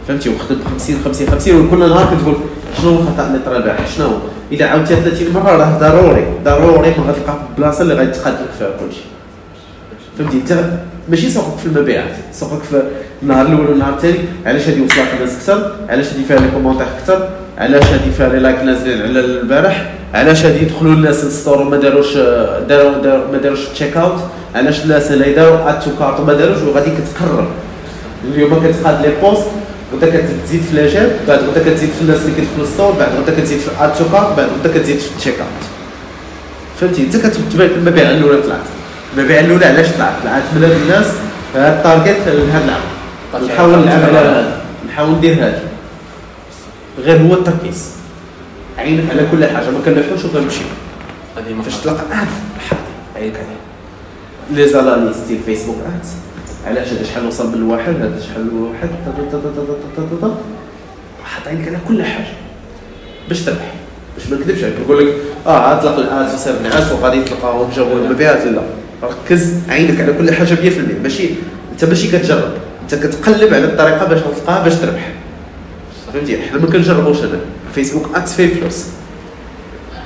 فهمتي؟ 0.08 0.30
وخدم 0.30 0.60
50 0.72 0.96
50 1.06 1.28
50 1.30 1.66
وكل 1.66 1.80
نهار 1.80 2.16
كتقول 2.18 2.36
شنو 2.82 2.90
الخطا 2.90 3.28
اللي 3.28 3.40
طرا 3.46 3.58
البارح 3.58 3.88
شنو؟ 3.98 4.10
إذا 4.52 4.66
عاودتيها 4.66 5.00
30 5.00 5.34
مرة 5.34 5.52
راه 5.52 5.78
ضروري 5.80 6.26
ضروري 6.46 6.90
ما 6.90 7.04
غتلقى 7.12 7.34
في 7.34 7.40
البلاصه 7.58 7.82
اللي 7.82 7.94
غادي 7.94 8.12
تقاد 8.12 8.34
لك 8.34 8.50
فيها 8.60 8.70
كلشي. 8.80 9.02
فهمتي؟ 10.18 10.38
أنت 10.38 10.64
ماشي 11.10 11.30
سوقك 11.30 11.58
في 11.58 11.66
المبيعات 11.66 12.16
سوقك 12.34 12.64
في 12.64 12.84
النهار 13.24 13.46
الأول 13.46 13.68
والنهار 13.68 13.94
الثاني 13.94 14.18
علاش 14.46 14.68
هذه 14.68 14.82
وصلت 14.82 15.08
الناس 15.16 15.36
أكثر؟ 15.36 15.72
علاش 15.90 16.06
هذه 16.14 16.24
فيها 16.28 16.38
les 16.40 16.48
commentaires 16.52 16.86
أكثر؟ 16.98 17.30
علاش 17.58 17.84
هذه 17.84 18.12
فيها 18.18 18.30
les 18.30 18.40
likes 18.40 18.60
نازلين 18.64 19.02
على 19.02 19.20
البارح؟ 19.20 19.94
علاش 20.14 20.46
هذه 20.46 20.64
دخلوا 20.64 20.94
الناس 20.94 21.24
لل 21.24 21.35
store 21.35 21.62
وما 21.62 21.78
داروش 21.78 22.18
داروا 22.70 23.28
ما 23.32 23.38
داروش 23.44 23.66
checkout 23.68 24.20
علاش 24.56 24.84
الناس 24.84 25.12
اللي 25.12 25.34
داروا 25.34 25.70
add 25.70 25.80
to 25.80 25.90
cart 26.00 26.20
وما 26.20 26.34
داروش 26.34 26.58
وغادي 26.62 26.90
كتكرر؟ 26.90 27.48
اليوم 28.34 28.68
كتقاد 28.68 29.06
لي 29.06 29.14
post 29.22 29.48
غدا 29.94 30.08
كتزيد 30.10 30.62
في 30.62 30.76
لاجال 30.76 31.18
بعد 31.28 31.40
غدا 31.40 31.70
كتزيد 31.70 31.90
في 31.90 32.02
الناس 32.02 32.22
اللي 32.22 32.36
كيدخلوا 32.36 32.66
لل 32.66 32.73
store 32.73 32.92
بعد 32.92 33.10
غدا 33.16 33.42
كتزيد 33.42 33.60
في 33.60 33.70
add 33.80 33.94
to 33.94 34.04
cart 34.12 34.38
بعد 34.38 34.50
غدا 34.60 34.80
كتزيد 34.80 35.00
في 35.00 35.12
ال 35.12 35.40
checkout. 35.40 35.64
فهمتي؟ 36.80 37.04
انت 37.04 37.16
لك 37.56 37.72
المبيع 37.76 38.10
الأولى 38.10 38.42
طلعت. 38.42 38.60
المبيع 39.18 39.40
الأولى 39.40 39.66
علاش 39.66 39.88
طلعت؟ 39.88 40.14
طلعت 40.24 40.44
من 40.56 40.64
هاد 40.64 40.72
الناس 40.72 41.06
هاد 41.56 41.78
ال 41.78 41.85
target 41.85 42.28
لهاد 42.28 42.64
العام. 42.64 43.46
نحاول 43.48 43.80
نلعب 43.80 44.04
على 44.04 44.18
هذا. 44.18 44.62
نحاول 44.88 45.12
ندير 45.12 45.34
هذا. 45.34 45.64
غير 47.00 47.22
هو 47.22 47.34
التركيز. 47.34 47.90
عينك 48.78 49.10
على 49.12 49.28
كل 49.32 49.46
حاجة 49.46 49.70
ما 49.70 49.80
كنلوحوش 49.86 50.26
ما 51.54 51.64
فاش 51.64 51.76
تلقى 51.76 52.02
ad 52.12 52.28
عينك 53.16 53.36
عليه 53.36 53.62
لي 54.52 54.68
زالانيس 54.68 55.18
ديال 55.28 55.44
فيسبوك 55.46 55.76
اد 55.76 56.06
علاش 56.68 56.88
هذا 56.88 57.04
شحال 57.04 57.26
وصل 57.28 57.48
من 57.48 57.54
الواحد 57.54 57.96
هذا 57.96 58.20
شحال 58.28 58.50
واحد 58.54 58.90
عينك 61.48 61.68
على 61.68 61.78
كل 61.88 62.04
حاجة. 62.04 62.26
باش 63.30 63.42
تربح. 63.42 63.74
باش 64.18 64.28
ما 64.30 64.38
نكذبش 64.38 64.64
عليك. 64.64 64.76
نقول 64.86 65.08
لك 65.08 65.14
آه 65.48 65.74
اطلق 65.78 65.96
الاد 65.98 66.34
وصير 66.34 66.54
نعاس 66.64 66.92
وغادي 66.92 67.22
تلقاهم 67.24 67.70
جابوا 67.76 68.00
المبيعات 68.06 68.46
لا. 68.46 68.62
ركز. 69.04 69.54
عينك 69.70 70.02
على 70.02 70.14
كل 70.14 70.32
حاجة 70.34 70.56
100% 70.56 71.04
ماشي 71.04 71.30
أنت 71.72 71.86
ماشي 71.86 72.08
كتجرب. 72.08 72.52
أنت 72.82 72.96
كتقلب 72.96 73.54
على 73.54 73.66
الطريقة 73.66 74.06
باش 74.06 74.20
تلقاها 74.22 74.64
باش 74.64 74.76
تربح. 74.76 75.12
فهمتي؟ 76.14 76.42
حنا 76.42 76.60
ما 76.60 76.68
كنجربوش 76.68 77.20
أنا. 77.20 77.40
فيسبوك 77.76 78.16
ادز 78.16 78.32
فيه 78.34 78.54
فلوس 78.54 78.86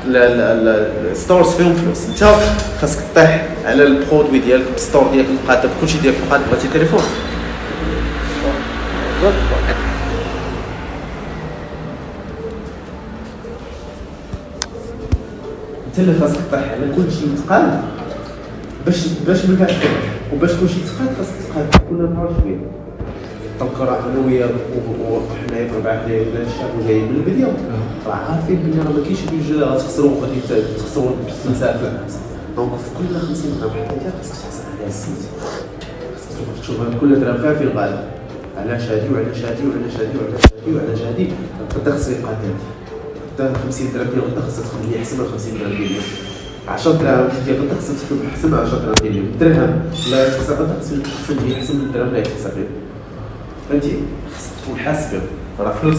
ال 0.08 0.28
stores 0.28 1.48
فيهم 1.48 1.74
فلوس. 1.74 2.10
انت 2.10 2.36
خاصك 2.82 3.04
طيح 3.16 3.48
على 3.66 3.84
ال 3.84 3.91
produit 3.91 4.40
ديالك 4.40 4.66
ال 4.76 4.81
store 4.81 5.08
ديالك 5.12 5.28
مقادة 5.46 5.70
بكلشي 5.70 5.98
ديالك 5.98 6.18
مقادة 6.28 6.44
بغيتي 6.52 6.68
تليفون. 6.68 7.04
انت 15.88 16.00
اللي 16.00 16.20
خاصك 16.20 16.40
طيح 16.52 16.62
على 16.62 16.92
كلشي 16.96 17.26
متقاد 17.26 17.82
باش 18.86 19.08
باش 19.28 19.46
بعد 19.46 19.68
تربح 19.68 20.34
وباش 20.34 20.52
كلشي 20.52 20.76
تقاد 20.76 21.18
خاصك 21.18 21.34
تقاد 21.50 21.90
كل 21.90 22.14
نهار 22.14 22.34
شوية. 22.42 22.85
أنا 23.62 24.26
ويا 24.28 24.50
وحنايا 25.10 25.72
بربع 25.74 26.02
حنايا 26.04 26.22
ولا 26.22 26.42
الشعب 26.48 26.88
جاي 26.88 27.00
من 27.02 27.16
البدايه 27.16 27.54
راه 28.08 28.14
عارفين 28.14 28.56
بلي 28.56 28.80
راه 28.84 28.92
ما 28.92 29.04
كاينش 29.04 29.20
بيجي 29.32 29.54
لا 29.54 29.66
غتخسروا 29.66 30.12
وغادي 30.12 30.40
ت- 30.50 30.80
تخسروا 30.80 31.12
الناس 31.46 32.14
دونك 32.56 32.72
في 32.72 32.90
كل 32.98 33.16
50 33.20 33.52
درهم 33.62 33.72
حتى 33.86 34.12
خاصك 34.18 34.32
تحسب 34.44 34.64
عليها 34.76 34.88
السيت. 34.88 35.22
خاصك 35.42 36.62
تشوف- 36.62 37.00
كل 37.02 37.20
درهم 37.20 37.38
فيها 37.42 37.54
في 37.54 37.64
الغالب. 37.64 38.00
علاش 38.58 38.82
هادي 38.82 39.14
وعلاش 39.14 39.38
هادي 39.46 39.62
وعلاش 39.68 39.96
هادي 40.00 40.18
وعلاش 40.18 40.42
هادي 40.44 40.76
وعلاش 40.78 41.02
هادي؟ 41.02 41.28
غدا 41.76 41.96
خصني 41.96 42.16
يبقى 42.16 42.32
هادي. 42.32 42.48
غدا 43.40 43.54
50 43.64 43.88
درهم 43.94 44.08
ديال 44.14 44.22
غدا 44.32 44.42
خصها 44.42 44.64
تخدم 44.64 44.92
لي 44.92 45.00
احسن 45.00 45.18
من 45.20 45.26
50 45.32 45.54
درهم 45.60 45.70
ديال 45.72 45.82
اليوم 45.86 46.04
10 46.68 46.92
دراهم 46.92 47.28
ديال 47.46 47.58
غدا 47.62 47.76
خصها 47.80 47.96
تخدم 47.96 48.20
احسن 48.32 48.48
من 48.52 48.58
10 48.58 48.78
دراهم 48.78 48.94
ديال 49.02 49.12
اليوم 49.12 49.28
درهم 49.40 49.82
لا 50.12 50.28
يتحسب 50.28 50.54
غدا 50.54 50.76
خصها 50.82 50.98
تخدم 51.28 51.48
لي 51.48 51.56
احسن 51.56 51.76
من 51.76 51.82
الدرهم 51.86 52.10
لا 52.14 52.20
يتحسب 52.20 52.52
اليوم 52.54 52.70
فهمتي؟ 53.70 53.92
خصك 54.38 54.50
تكون 54.64 54.80
حاسب. 54.80 55.20
راه 55.60 55.74
فلوس 55.82 55.98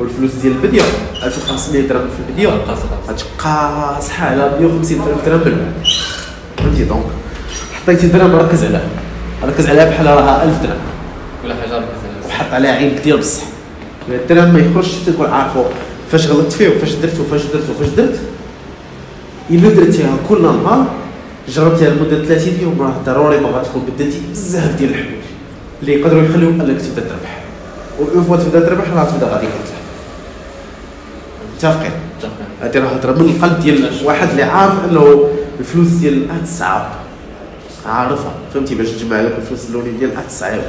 والفلوس 0.00 0.30
ديال 0.42 0.52
البدية 0.52 0.82
1500 1.24 1.88
درهم 1.88 2.02
في 2.02 2.28
البدية 2.28 2.48
غتبقى 2.48 4.02
صحة 4.02 4.26
على 4.26 4.50
150 4.60 5.00
ألف 5.00 5.26
درهم 5.26 5.38
من 5.38 5.44
بعد. 5.44 5.86
فهمتي؟ 6.58 6.84
دونك 6.84 7.04
حطيتي 7.72 8.06
درهم 8.06 8.36
ركز 8.36 8.64
عليها 8.64 8.88
ركز 9.44 9.66
عليها 9.66 9.90
بحال 9.90 10.06
راها 10.06 10.44
1000 10.44 10.62
درهم. 10.62 10.76
ولا 11.44 11.54
حاجة 11.54 11.76
ركز 11.76 12.28
وحط 12.28 12.52
عليها 12.52 12.72
عينك 12.72 13.00
ديال 13.04 13.18
بصح. 13.18 13.42
إلا 14.08 14.16
الدرهم 14.16 14.54
ما 14.54 14.58
يخرجش 14.58 14.92
تكون 15.06 15.26
عارفو 15.26 15.64
فاش 16.12 16.26
غلطت 16.26 16.52
فيه 16.52 16.68
وفاش 16.68 16.92
درت 16.92 17.20
وفاش 17.20 17.42
درت 17.42 17.70
وفاش 17.70 17.88
درت. 17.88 18.20
إلا 19.50 19.68
درتيها 19.68 20.16
كل 20.28 20.42
نهار 20.42 20.86
جربتيها 21.48 21.90
لمدة 21.90 22.24
30 22.24 22.58
يوم 22.62 22.82
راه 22.82 22.94
ضروري 23.06 23.40
ما 23.40 23.48
غتكون 23.48 23.82
بدلتي 23.82 24.20
بزاف 24.30 24.78
ديال 24.78 24.90
الحوايج 24.90 25.23
اللي 25.82 26.00
يقدروا 26.00 26.22
يخليو 26.22 26.48
أنك 26.50 26.80
تبدأ 26.80 27.08
تربح. 27.08 27.42
واون 28.00 28.24
فوا 28.24 28.36
تبدأ 28.36 28.60
تربح 28.60 28.84
راه 28.96 29.04
تبدأ 29.04 29.26
غادي 29.26 29.46
تربح 29.46 29.78
متفقين؟ 31.56 31.92
هذه 32.62 32.78
راه 32.78 32.88
هضره 32.88 33.12
من 33.12 33.28
القلب 33.36 33.60
ديال 33.60 33.90
واحد 34.04 34.28
اللي 34.28 34.42
عارف 34.42 34.84
أنه 34.90 35.28
الفلوس 35.60 35.88
ديال 35.88 36.30
هاد 36.30 36.42
الصعاب 36.42 36.86
عارفها. 37.86 38.32
فهمتي؟ 38.54 38.74
باش 38.74 38.88
تجمع 38.88 39.20
لك 39.20 39.34
الفلوس 39.38 39.70
الاولين 39.70 39.98
ديال 39.98 40.10
هاد 40.16 40.24
الصعيب 40.26 40.62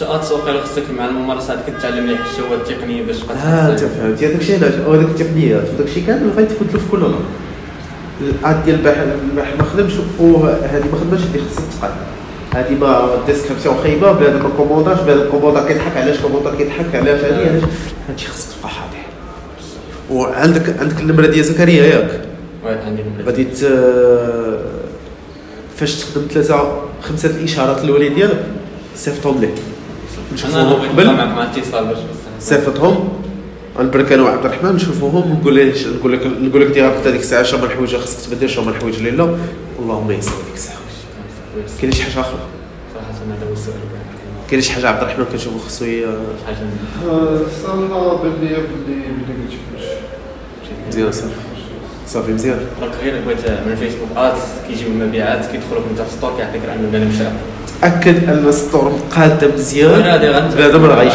جاء 0.00 0.16
التسويق 0.16 0.64
خصك 0.64 0.82
مع 0.98 1.04
الممارسات 1.04 1.58
كتعلم 1.66 2.06
لي 2.06 2.12
الشهوات 2.12 2.70
التقنية 2.70 3.02
باش 3.02 3.16
تبقى 3.16 3.36
آه 3.36 3.72
انت. 3.72 3.80
فهمتي 3.80 4.26
هذاك 4.26 4.40
الشيء 4.40 4.56
علاش؟ 4.56 4.74
هذاك 4.74 5.06
التقنيات 5.08 5.62
وداك 5.74 5.86
الشيء 5.86 6.06
كامل 6.06 6.30
غيتبدلوا 6.36 6.80
في 6.80 6.88
كل 6.90 6.98
نهار 7.00 7.20
الاد 8.20 8.64
ديال 8.64 8.76
الباحث 8.78 9.06
ما 9.58 9.64
خدمش 9.64 9.92
وهذه 10.20 10.84
ما 10.92 10.98
خدمتش 10.98 11.22
اللي 11.26 11.38
خصك 11.50 11.62
تقاد 11.80 11.90
هذه 12.54 12.74
ما 12.80 13.14
الديسكريبسيون 13.14 13.76
خايبة 13.82 14.12
بلا 14.12 14.42
ما 14.42 14.48
كومونداج 14.56 14.96
بلا 15.06 15.30
كوموندار 15.30 15.68
كيضحك 15.68 15.96
علاش 15.96 16.18
كوموندار 16.18 16.54
كيضحك؟ 16.54 16.94
علاش 16.94 17.20
هذه 17.20 17.48
علاش؟ 17.48 17.62
هادشي 18.08 18.26
خصك 18.28 18.48
تبقى 18.58 18.68
حاضر. 18.68 18.96
وعندك 20.10 20.80
عندك 20.80 21.00
النمرة 21.00 21.26
ديال 21.26 21.44
زكريا 21.44 21.84
ياك. 21.84 22.20
غادي 23.26 23.46
فاش 25.76 25.94
تخدم 25.94 26.26
ثلاثة 26.30 26.82
خمسة 27.02 27.30
الإشارات 27.30 27.84
الاولين 27.84 28.14
ديالك 28.14 28.44
صيفطهم 28.96 29.40
ليه. 29.40 29.54
نشوفوهم 30.34 30.88
قبل. 30.88 31.16
صيفطهم. 32.40 33.08
أنا 33.78 34.22
وعبد 34.22 34.44
الرحمن 34.44 34.72
نشوفوهم 34.72 35.30
ونقول 35.30 35.56
لك 35.56 35.74
نقول 35.98 36.12
لك 36.12 36.26
نقول 36.26 36.62
لك 36.62 36.66
direct 36.66 37.06
هذيك 37.06 37.20
الساعة 37.20 37.42
شنو 37.42 37.64
الحوايج 37.64 37.96
خصك 37.96 38.30
تبدل 38.30 38.48
شنو 38.48 38.68
الحوايج 38.68 38.96
اللي 38.96 39.10
لا 39.10 39.36
اللهم 39.78 40.10
يسر 40.10 40.30
ديك 40.30 40.54
الساعة 40.54 40.83
كاين 41.80 41.92
شي 41.92 42.02
حاجة 42.02 42.20
أخرى؟ 42.20 42.38
صراحة 42.94 43.08
هذا 43.08 43.48
هو 43.48 43.52
السؤال 43.52 43.76
كان 43.76 44.02
كاين 44.50 44.62
شي 44.62 44.72
حاجة 44.72 44.88
عبد 44.88 45.02
الرحمن 45.02 45.24
كنشوفو 45.32 45.58
خصو 45.58 45.84
شي 45.84 46.06
حاجة 46.46 46.56
صراحة 47.62 48.16
بان 48.16 48.32
لي 48.40 48.48
بلي 48.48 48.56
بلي 48.86 49.02
قلت 49.04 49.28
كلشي 49.46 49.58
مزيان 50.88 51.12
صافي. 51.12 51.34
صافي 52.06 52.32
مزيان. 52.32 52.58
غير 53.02 53.14
بغيت 53.26 53.50
من 53.66 53.72
الفيسبوك 53.72 54.08
Ads 54.16 54.40
كيجيو 54.68 54.88
المبيعات 54.88 55.46
كيدخلوا 55.46 55.82
انت 55.90 56.00
في 56.00 56.10
store 56.16 56.36
كيعطيك 56.36 56.60
راه 56.68 56.74
أنا 56.74 57.04
مشى 57.04 57.24
تاكد 57.80 58.28
أن 58.28 58.48
ال 58.48 58.55
store 58.55 58.92
مقاده 58.92 59.48
مزيان. 59.54 60.00
بنادم 60.54 60.84
راه 60.84 61.10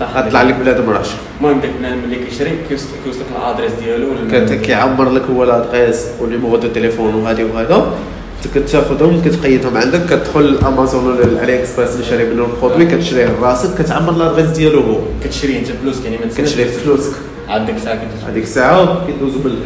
طاح 0.00 0.16
غطلع 0.16 0.42
لك 0.42 0.54
بنادم 0.54 0.90
راه. 0.90 1.02
المهم 1.40 1.60
داك 1.60 1.70
البنادم 1.70 2.04
اللي 2.04 2.16
كيشري 2.16 2.58
كيوصل 2.68 2.86
كيوصل 3.04 3.20
لك 3.20 3.26
ال 3.36 3.41
adresse 3.41 3.72
ديالو 3.72 4.08
كيعمر 4.62 5.10
لك 5.10 5.22
هو 5.22 5.44
l'adresse 5.44 6.06
وال 6.20 6.29
numéro 6.29 6.56
de 6.56 6.68
téléphone 6.68 7.14
وهادي 7.14 7.44
وهذا. 7.44 7.94
كتاخذهم 8.54 9.22
كتقيدهم 9.24 9.76
عندك 9.76 10.06
كتدخل 10.06 10.54
لامازون 10.54 11.06
ولا 11.06 11.24
ال 11.24 11.60
AliExpress 11.60 11.94
اللي 11.94 12.04
شاري 12.04 12.24
منه 12.24 12.44
ال 12.44 12.49
produit 12.49 12.86
كتشريه 12.86 13.26
لراسك 13.26 13.78
كتعمر 13.78 14.12
l'adresse 14.12 14.46
ديالو 14.50 14.80
هو 14.80 14.98
كتشري 15.24 15.58
انت 15.58 15.66
فلوس 15.82 15.96
يعني 16.04 16.18
ما 16.18 16.26
تسناش 16.26 16.48
كتشري 16.48 16.64
فلوسك 16.64 17.12
عاد 17.48 17.66
ديك 17.66 17.76
الساعة 17.76 17.96
كتشري 17.96 18.32
هذيك 18.32 18.42
الساعة 18.44 19.06
كيدوزو 19.06 19.38
من 19.38 19.56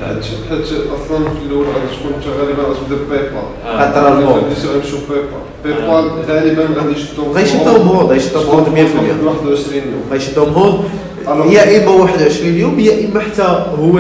حيت 0.51 0.65
أصلا 0.67 1.29
في 1.29 1.47
الأول 1.47 1.67
غادي 1.67 1.97
تكون 1.97 2.13
انت 2.17 2.27
غالبا 2.41 2.63
غتبدا 2.63 2.97
PayPal 3.11 3.37
آه. 3.67 3.79
خاطر 3.79 4.19
الموضوع 4.19 4.37
غادي 4.37 4.69
غنمشيو 4.73 4.99
Pay 5.11 5.19
Pal 5.65 5.73
PayPal 5.73 6.25
غالبا 6.29 6.81
غادي 6.81 6.93
يشدوهم 7.01 7.33
غيشدهم 7.33 7.89
هولد 7.89 8.11
غيشدهم 8.11 8.47
هولد 8.47 8.67
100% 8.67 9.27
21 9.27 9.77
يوم 9.77 10.03
غيشدهم 10.13 10.85
ألو. 11.29 11.51
يا 11.51 11.83
اما 11.83 11.91
21 11.91 12.55
يوم 12.55 12.81
يا 12.81 13.09
اما 13.09 13.21
حتى 13.21 13.43
هو 13.79 13.99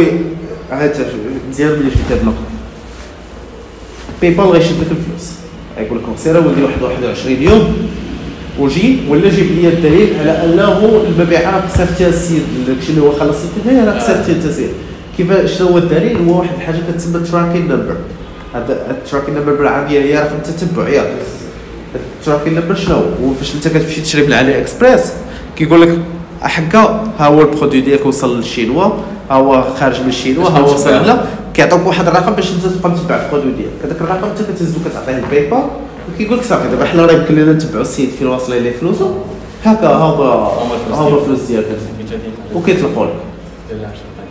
عاد 0.70 0.96
مزيان 1.50 1.70
ملي 1.70 1.90
شفت 1.90 2.12
هاد 2.12 2.20
النقطه 2.20 2.49
PayPal 4.20 4.44
غيشد 4.46 4.70
لك 4.80 4.90
الفلوس. 4.90 5.30
غيقول 5.78 5.98
لك 5.98 6.04
سير 6.18 6.36
ولدي 6.36 6.62
واحد 6.62 6.82
21 6.82 7.42
يوم. 7.42 7.74
وجي 8.58 8.98
ولا 9.08 9.28
جيب 9.30 9.46
لي 9.46 9.68
الدليل 9.68 10.08
على 10.20 10.30
أنه 10.44 11.02
المبيعات 11.08 11.62
صيفطتها 11.76 12.08
السيد 12.08 12.42
داكشي 12.66 12.90
اللي 12.90 13.00
هو 13.02 13.12
خلصت 13.12 13.48
هي 13.66 13.84
راه 13.84 13.98
صيفطتها 13.98 14.34
انت 14.34 14.46
سير 14.46 14.68
كيف 15.16 15.46
شنو 15.58 15.68
هو 15.68 15.78
الدليل؟ 15.78 16.16
هو 16.28 16.38
واحد 16.38 16.50
الحاجة 16.56 16.76
كتسمى 16.92 17.20
tracking 17.20 17.62
number 17.62 17.96
هذا 18.54 18.90
ال 18.90 18.95
tracking 18.95 19.34
number 19.34 19.54
بالعربيه 19.54 20.00
هي 20.00 20.14
رقم 20.14 20.36
التتبع 20.36 20.88
ياك 20.88 21.10
ال 21.94 22.01
tracking 22.01 22.54
number 22.54 22.74
شنو 22.74 22.94
هو؟ 22.96 23.34
فاش 23.40 23.54
انت 23.54 23.68
كتمشي 23.68 24.00
تشري 24.00 24.26
من 24.26 24.32
AliExpress 24.32 25.12
كيقول 25.56 25.82
لك 25.82 25.98
حكا 26.42 27.12
ها 27.18 27.26
هو 27.26 27.40
ال 27.40 27.45
produit 27.45 27.80
ديالك 27.80 28.06
وصل 28.06 28.36
للشينوا 28.36 28.82
ها 29.30 29.34
هو 29.34 29.64
خارج 29.80 30.00
من 30.00 30.08
الشينوا 30.08 30.48
ها 30.48 30.58
هو 30.58 30.74
وصل 30.74 30.90
لا 30.90 31.24
كيعطوك 31.54 31.86
واحد 31.86 32.06
الرقم 32.08 32.32
باش 32.32 32.52
انت 32.52 32.66
تبقى 32.66 32.92
تتبع 32.98 33.16
ال 33.24 33.28
produit 33.28 33.52
ديالك 33.52 33.72
هذاك 33.84 34.00
الرقم 34.00 34.28
انت 34.28 34.42
كتهزو 34.42 34.78
كتعطيه 34.84 35.18
ال 35.18 35.50
PayPal 35.50 35.62
وكيقول 36.14 36.38
لك 36.38 36.44
صافي 36.44 36.68
دابا 36.68 36.84
حنا 36.84 37.06
راه 37.06 37.12
يمكن 37.12 37.34
لنا 37.34 37.52
نتبعوا 37.52 37.82
السيد 37.82 38.10
فين 38.10 38.26
واصله 38.26 38.58
ليه 38.58 38.72
فلوسه 38.72 39.14
هكا 39.64 39.86
هو 39.88 40.22
هما 40.90 41.18
الفلوس 41.18 41.40
ديالك. 41.40 41.66
وكيطلقوا 42.54 43.06
لك 43.06 43.12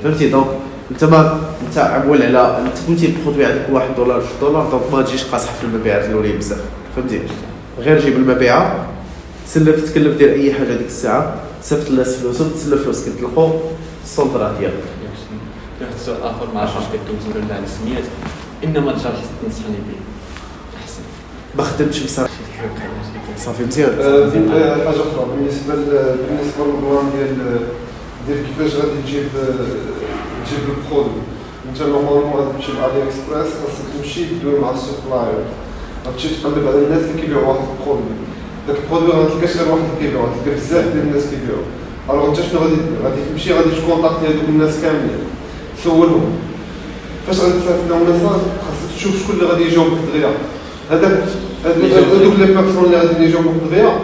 فهمتي 0.03 0.29
دونك 0.29 0.47
انت 0.91 1.03
ما 1.03 1.39
انت 1.67 1.77
عول 1.77 2.23
على 2.23 2.58
انت 2.58 2.77
قلتي 2.89 3.05
البرودوي 3.05 3.45
عندك 3.45 3.65
واحد 3.71 3.95
دولار 3.97 4.19
جوج 4.19 4.29
دولار 4.41 4.69
دونك 4.71 4.84
ما 4.93 5.01
تجيش 5.01 5.23
قاصح 5.23 5.53
في 5.53 5.63
المبيعات 5.63 6.05
الاولين 6.05 6.38
بزاف 6.38 6.60
فهمتي 6.95 7.19
غير 7.79 7.99
جيب 7.99 8.15
المبيعه 8.15 8.86
سلف 9.47 9.91
تكلف 9.91 10.17
دير 10.17 10.34
اي 10.34 10.53
حاجة 10.53 10.73
ديك 10.73 10.88
الساعة 10.88 11.34
صيفط 11.63 11.89
الناس 11.89 12.15
فلوسهم 12.15 12.49
تسلف 12.49 12.84
فلوس 12.84 13.03
كيطلقوا 13.03 13.49
السلطه 14.03 14.38
راه 14.39 14.51
ديالك 14.60 14.73
السؤال 15.81 16.23
آخر 16.23 16.47
ما 16.53 16.59
عرفتش 16.59 17.35
ولا 17.35 17.45
لا 17.45 17.55
على 17.55 17.63
السميات 17.63 18.03
إنما 18.63 18.91
الجار 18.91 19.13
خصك 19.13 19.35
تنصحني 19.43 19.79
به 19.87 19.97
أحسن. 20.81 21.01
ما 21.57 21.63
خدمتش 21.63 21.99
بصراحة. 22.03 22.31
صافي 23.37 23.63
مزيان. 23.63 23.89
آه، 23.89 24.03
آه، 24.03 24.85
حاجة 24.85 24.89
أخرى. 24.89 25.25
بالنسبة 25.35 25.75
بالنسبة 25.75 26.61
لل 26.65 26.81
plan 26.81 27.12
ديال 27.15 27.59
ديال 28.27 28.45
كيفاش 28.45 28.75
غادي 28.75 29.01
تجيب 29.05 29.27
تجيب 30.45 30.59
ال 30.77 30.82
produit. 30.82 31.21
أنت 31.69 31.81
normalement 31.82 32.34
غادي 32.33 32.51
تمشي 32.53 32.71
ل 32.71 33.03
AliExpress 33.03 33.53
خاصك 33.53 33.85
تمشي 33.97 34.25
تدوي 34.25 34.59
مع 34.59 34.71
ال 34.71 34.79
supplier. 34.79 35.43
غتمشي 36.07 36.27
تقلب 36.43 36.67
على 36.67 36.77
الناس 36.77 37.03
اللي 37.03 37.21
كيبيعوا 37.21 37.47
واحد 37.47 37.59
ال 37.79 37.84
produit. 37.84 38.15
داك 38.67 38.77
ال 38.84 38.88
produit 38.88 39.23
ما 39.23 39.29
تلقاش 39.29 39.57
غير 39.57 39.71
واحد 39.71 39.83
اللي 39.83 39.99
كيبيعو 39.99 40.25
تلقى 40.25 40.55
بزاف 40.55 40.85
ديال 40.93 41.03
الناس 41.07 41.23
كيبيعوا 41.23 41.65
alors 42.10 42.29
أنت 42.29 42.41
شنو 42.41 42.59
غادي؟ 42.59 42.75
غادي 43.03 43.21
تمشي 43.31 43.53
غادي 43.53 43.69
ت 43.69 43.75
contacter 43.75 44.27
هذوك 44.27 44.49
الناس 44.49 44.75
كاملين. 44.81 45.23
تسولهم. 45.81 46.25
فاش 47.27 47.37
لهم 47.89 47.99
message 47.99 48.21
خاصك 48.29 48.95
تشوف 48.97 49.23
شكون 49.23 49.35
اللي 49.35 49.45
غادي 49.47 49.63
يجاوبك 49.63 49.97
دغيا 50.13 50.29
هذاك 50.91 51.23
هذوك 51.65 52.39
les 52.39 52.45
personnes 52.45 52.86
اللي 52.85 52.97
غادي 52.97 53.23
يجاوبوك 53.25 53.53
دغيا 53.71 53.99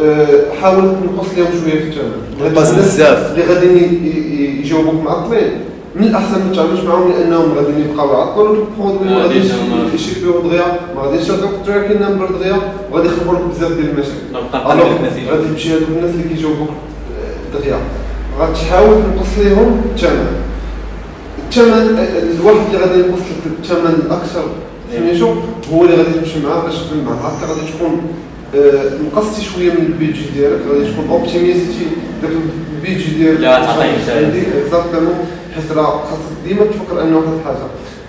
آه، 0.00 0.60
حاول 0.62 0.82
تنقص 0.82 1.26
لهم 1.38 1.48
شوية 1.62 1.80
في 1.80 1.88
الثمن 1.88 2.52
نقص 2.54 2.70
بزاف. 2.70 3.32
اللي 3.32 3.54
غادي 3.54 3.84
يجاوبوك 4.62 4.94
معطلين 5.04 5.50
من 5.96 6.04
الأحسن 6.04 6.48
ما 6.48 6.54
تعاملش 6.56 6.80
معاهم 6.80 7.12
لأنهم 7.12 7.52
غادي 7.56 7.82
يبقاو 7.82 8.12
يعطلوا 8.12 8.56
لك 8.56 8.62
ال 8.78 8.82
produit 8.82 9.08
ما 9.08 9.16
آه، 9.16 9.22
غاديش 9.22 9.44
ي 9.94 10.01
ship 10.01 10.27
يو 10.27 10.40
دغيا 10.40 10.64
ما 10.96 11.02
غاديش 11.02 11.28
يعطوك 11.28 11.50
ال 11.50 11.56
tracking 11.56 12.02
number 12.02 12.30
دغيا 12.30 12.56
وغادي 12.92 13.08
يخبروا 13.08 13.38
لك 13.38 13.44
بزاف 13.56 13.72
ديال 13.72 13.90
المشاكل. 13.90 14.46
غادي 15.30 15.48
تمشي 15.48 15.70
هذوك 15.70 15.88
الناس 15.88 16.10
اللي 16.14 16.34
كيجاوبوك 16.34 16.68
آه، 16.68 17.58
دغيا 17.58 17.78
غتحاول 18.40 18.94
تنقص 19.02 19.38
لهم 19.38 19.80
الثمن 19.94 20.26
الثمن 21.50 21.98
الواحد 22.40 22.58
اللي 22.74 22.78
غادي 22.86 22.98
ينقص 23.00 23.20
لك 23.20 23.52
الثمن 23.62 24.02
الأكثر 24.06 24.44
سميتو 24.96 25.34
هو 25.72 25.84
اللي 25.84 25.96
غادي 25.96 26.12
تمشي 26.12 26.38
معاه 26.46 26.60
باش 26.64 26.74
تخدم 26.74 27.04
معاه. 27.04 27.16
هكا 27.30 27.46
غادي 27.46 27.60
تكون 27.72 28.00
آه، 28.54 28.90
نقصتي 29.12 29.44
شوية 29.44 29.70
من 29.70 29.86
البيجي 29.86 30.24
ديالك 30.34 30.60
غادي 30.72 30.92
تكون 30.92 31.08
optimis 31.10 31.63
يتي 31.63 31.86
داك 32.22 32.30
ال 32.76 32.81
budget 32.81 33.10
ديالك. 33.18 33.40
لا، 33.40 33.64
تعطيه 33.66 33.92
مثال. 34.02 34.42
exactement 34.66 35.14
حيت 35.54 35.72
راه 35.76 35.84
خاصك 36.04 36.48
ديما 36.48 36.60
تفكر 36.64 37.02
ان 37.02 37.14
واحد 37.14 37.26
الحاجة. 37.40 37.56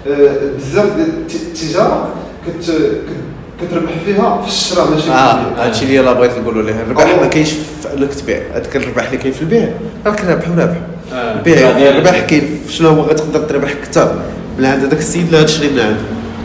آه، 0.08 0.51
بزاف 0.58 0.95
ديال 0.95 1.08
الت- 1.08 1.36
التجارة 1.36 2.10
كت 2.47 2.65
كت- 2.71 3.67
كتربح 3.67 3.91
فيها 4.06 4.41
في 4.41 4.47
الشراء 4.47 4.89
ماشي 4.89 5.04
في 5.04 5.12
آه 5.12 5.32
البيع. 5.47 5.65
هادشي 5.65 5.99
اللي 5.99 6.13
بغيت 6.13 6.32
نقولوا 6.38 6.63
ليه 6.63 6.82
الربح 6.82 7.21
ما 7.21 7.27
كاينش 7.27 7.49
في 7.51 7.93
انك 7.97 8.13
تبيع 8.13 8.39
هذاك 8.54 8.75
الربح 8.75 9.06
اللي 9.06 9.17
كاين 9.17 9.34
في 9.34 9.41
البيع 9.41 9.69
راك 10.06 10.25
رابح 10.25 10.47
البيع 11.12 11.60
يعني. 11.60 11.89
الربح 11.89 12.19
كاين 12.19 12.60
شنو 12.69 12.89
هو 12.89 13.02
غتقدر 13.02 13.39
تربح 13.39 13.71
أكثر 13.71 14.15
من 14.60 14.65
عند 14.65 14.84
هذاك 14.84 15.00
السيد؟ 15.00 15.26
اللي 15.26 15.38
غتشري 15.39 15.67
من 15.69 15.80
عنده 15.80 16.00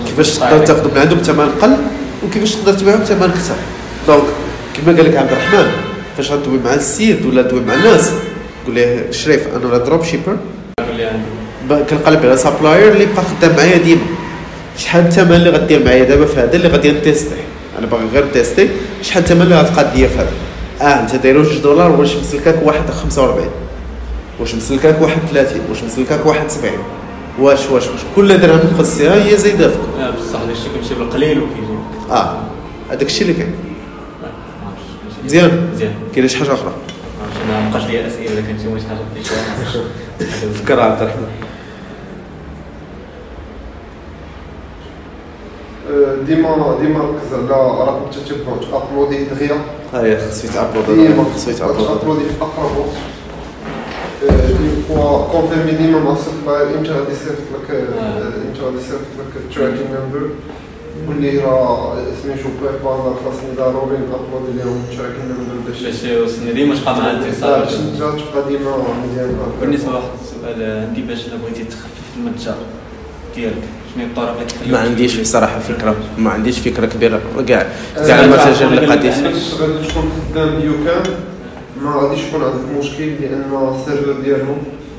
كيفاش 0.06 0.38
تقدر. 0.38 0.66
تاخذ 0.66 0.94
من 0.94 0.98
عنده 1.00 1.14
بثمن 1.16 1.48
قل 1.62 1.76
وكيفاش 2.26 2.54
تقدر 2.54 2.72
تبيعه 2.72 2.96
بثمن 2.96 3.30
كثر 3.32 3.54
donc 4.06 4.22
كما 4.76 4.96
قال 4.96 5.04
لك 5.10 5.16
عبد 5.16 5.32
الرحمن 5.32 5.66
فاش 6.16 6.32
غدوي 6.32 6.58
مع 6.64 6.74
السيد 6.74 7.26
ولا 7.26 7.42
تدوي 7.42 7.60
مع 7.60 7.74
الناس؟ 7.74 8.10
قول 8.66 8.74
ليه 8.74 9.10
شريف 9.10 9.42
أنا 9.56 9.70
راه 9.70 9.78
dropshipper 9.78 10.36
كنقلب 11.90 12.20
على 12.26 12.36
supplier 12.36 12.92
اللي 12.92 13.06
بقى 13.06 13.24
خدام 13.40 13.56
معايا 13.56 13.76
ديما. 13.78 14.00
شحال 14.78 15.06
الثمن 15.06 15.32
اللي 15.34 15.50
غدير 15.50 15.84
معايا 15.84 16.04
دابا 16.04 16.26
في 16.26 16.40
هذا 16.40 16.56
اللي 16.56 16.68
غادي 16.68 16.92
ن 16.92 16.98
tester 16.98 17.34
أنا 17.78 17.86
باغي 17.86 18.02
غير 18.14 18.24
ن 18.26 18.32
tester 18.32 18.68
شحال 19.02 19.22
الثمن 19.22 19.42
اللي 19.42 19.54
غتقاد 19.60 19.96
ليا 19.96 20.08
في 20.08 20.14
هذا؟ 20.18 20.28
آه 20.80 21.00
أنت 21.02 21.14
دايرو 21.14 21.42
جوج 21.42 21.58
دولار 21.58 21.90
واش 21.90 22.16
مسلكاك 22.16 22.56
واحد 22.64 22.90
45 22.90 23.46
واش 24.40 24.54
مسلكاك 24.54 25.02
واحد 25.02 25.18
30 25.32 25.60
واش 25.68 25.82
مسلكاك 25.82 26.26
واحد 26.26 26.50
70 26.50 26.72
واش 27.40 27.70
واش 27.70 27.88
واش. 27.88 28.00
كل 28.16 28.38
درهم 28.38 28.58
تخصيها 28.58 29.24
هي 29.24 29.36
زايدة 29.36 29.68
فيك. 29.68 29.80
لا 29.98 30.10
بصح 30.10 30.40
هذا 30.40 30.52
الشيء 30.52 30.72
كيمشي 30.72 30.94
بالقليل 30.94 31.38
وكيجي. 31.42 31.66
آه. 32.10 32.38
هذاك 32.90 33.02
الشيء 33.02 33.22
اللي 33.22 33.34
كاين. 33.34 33.54
مزيان. 35.24 35.70
مزيان. 35.74 35.94
كاين 36.14 36.28
شي 36.28 36.38
حاجة 36.38 36.52
أخرى؟ 36.52 36.72
ما 37.48 37.70
بقاش 37.70 37.86
لي 37.86 38.06
أسئلة 38.06 38.32
إذا 38.32 38.40
كان 38.40 38.58
شي 38.58 38.88
حاجة 38.88 39.84
فكر 40.62 40.80
عبد 40.80 41.02
الرحمن. 41.02 41.26
آه، 45.90 46.16
ديما 46.26 46.78
ديما 46.80 47.00
ركز 47.04 47.50
على 47.52 47.84
راك 47.84 48.02
انت 48.06 48.28
تبغى 48.28 48.70
تابلودي 48.70 49.24
دغيا 49.24 49.56
هاي 49.94 50.18
خصو 50.18 50.46
يتعبط 50.46 50.90
ديما 50.90 51.24
يتعبط 51.48 51.98
تابلودي 51.98 52.24
في 52.24 52.42
أقرب 52.42 52.76
وقت. 52.76 53.15
كونفيرمي 55.32 55.72
ديما 55.72 55.98
مع 55.98 56.12
السبلاير 56.12 56.78
إمتى 56.78 56.90
غادي 56.90 57.12
يصيفط 57.12 57.46
لك 57.54 57.70
آه، 57.70 58.26
إمتى 58.48 58.60
غادي 58.64 58.76
يصيفط 58.76 59.10
لك 59.18 59.32
التراكين 59.36 59.86
نمبر 59.90 60.26
قول 61.06 61.16
لي 61.22 61.38
راه 61.38 61.96
سميتو 62.22 62.48
بيبال 62.62 63.14
خاصني 63.24 63.50
ضروري 63.56 63.96
نابلودي 63.96 64.58
لهم 64.58 64.82
التراكين 64.90 65.24
نمبر 65.24 65.68
باش 65.68 65.82
باش 65.82 66.04
يوصلني 66.04 66.52
ديما 66.52 66.74
تبقى 66.74 66.96
مع 66.96 67.06
آه، 67.10 67.10
الاتصال 67.10 67.60
باش 67.60 67.74
انت 67.74 67.96
تبقى 67.98 68.48
ديما 68.48 68.76
مزيان 68.76 69.36
بالنسبة 69.60 69.90
لواحد 69.90 70.06
السؤال 70.24 70.84
عندي 70.86 71.02
باش 71.02 71.26
الا 71.26 71.36
بغيتي 71.36 71.64
تخفف 71.64 72.16
المتجر 72.16 72.54
ديالك 73.34 73.54
شنو 73.94 74.02
هي 74.04 74.10
الطرق 74.10 74.32
اللي 74.32 74.44
تخليك 74.46 74.72
ما 74.72 74.78
عنديش 74.78 75.16
بصراحه 75.16 75.58
فكره 75.58 75.94
ما 76.18 76.30
عنديش 76.30 76.58
فكره 76.58 76.86
كبيره 76.86 77.20
كاع 77.48 77.66
آه، 77.96 78.06
كاع 78.06 78.16
لا، 78.20 78.24
المتاجر 78.24 78.66
اللي 78.68 78.80
لا، 78.80 78.86
قاعد 78.86 79.04
لا، 79.04 79.10
يش- 79.10 79.18
لا. 79.18 79.28
باش 79.30 79.54
غادي 79.60 79.88
تكون 79.88 80.10
خدام 80.32 80.48
بيوكام 80.60 81.02
ما 81.82 81.96
غاديش 81.96 82.20
يكون 82.24 82.42
عندك 82.44 82.78
مشكل 82.78 83.06
لأن 83.20 83.74
السيرفر 83.74 84.12
ديالهم 84.24 84.56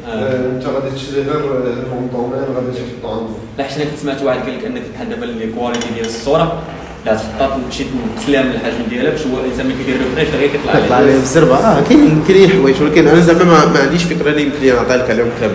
آه. 0.07 0.09
آه، 0.09 0.51
أنت 0.51 0.65
غادي 0.65 0.95
تشري 0.95 1.21
غير 1.21 1.37
المون 1.37 2.09
دومين 2.13 2.43
غادي 2.55 2.67
تحطو 2.71 3.13
عندهم 3.13 3.35
لا 3.57 3.63
حيت 3.63 3.77
أنا 3.77 3.85
كنت 3.85 3.99
سمعت 3.99 4.23
واحد 4.23 4.39
قال 4.39 4.57
لك 4.57 4.65
أنك 4.65 4.81
بحال 4.93 5.09
دابا 5.09 5.25
الكواليتي 5.25 5.87
ديال 5.95 6.05
الصورة 6.05 6.61
لا 7.05 7.15
تحطها 7.15 7.59
تمشي 7.65 7.83
تسلم 8.17 8.51
الحجم 8.51 8.89
ديالها 8.89 9.11
باش 9.11 9.21
هو 9.21 9.39
الإنسان 9.39 9.65
ملي 9.65 9.75
كيدير 9.75 9.97
ريفريش 9.97 10.35
غير 10.35 10.49
كيطلع 10.49 10.77
يطلع 10.77 10.95
عليه 10.95 11.05
عليه 11.05 11.15
الزربه 11.15 11.55
آه 11.55 11.81
كاين 11.89 12.23
كاين 12.27 12.49
حوايج 12.49 12.81
ولكن 12.81 13.07
أنا 13.07 13.21
زعما 13.21 13.43
ما, 13.43 13.65
ما 13.65 13.79
عنديش 13.79 14.03
فكرة 14.03 14.29
اللي 14.29 14.41
يمكن 14.41 14.59
لي 14.61 14.71
نعطيها 14.71 14.97
لك 14.97 15.09
عليهم 15.09 15.29
كامل. 15.41 15.53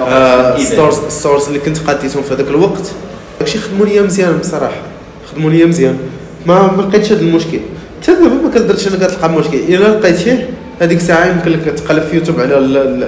آه، 0.00 0.58
stores 0.58 0.98
stores 1.08 1.46
اللي 1.46 1.58
كنت 1.58 1.78
قاديتهم 1.78 2.22
في 2.22 2.34
هذاك 2.34 2.48
الوقت 2.48 2.92
داكشي 3.38 3.58
خدموا 3.58 3.86
ليا 3.86 4.02
مزيان 4.02 4.38
بصراحة. 4.38 4.82
خدموا 5.32 5.50
ليا 5.50 5.66
مزيان. 5.66 5.98
ما 6.46 6.72
ما 6.76 6.82
لقيتش 6.82 7.12
هذا 7.12 7.20
المشكل. 7.20 7.60
حتى 8.02 8.12
دابا 8.12 8.34
ما 8.34 8.50
كنقدرش 8.50 8.88
أنا 8.88 8.96
كتلقى 8.96 9.30
مشكل. 9.30 9.56
إلا 9.56 9.98
لقيتيه 9.98 10.50
هذيك 10.80 10.98
الساعة 10.98 11.26
يمكن 11.26 11.50
لك 11.50 11.64
تقلب 11.64 12.02
في 12.02 12.16
يوتيوب 12.16 12.40
على 12.40 12.60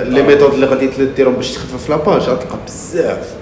les 0.09 0.23
méthodes 0.23 0.55
اللي 0.55 0.67
غادي 0.67 0.91
ديرهم 1.17 1.35
باش 1.35 1.51
تخفف 1.51 1.91
la 1.91 2.02
page 2.02 2.23
غتلقى 2.23 2.59
بزاف. 2.67 3.35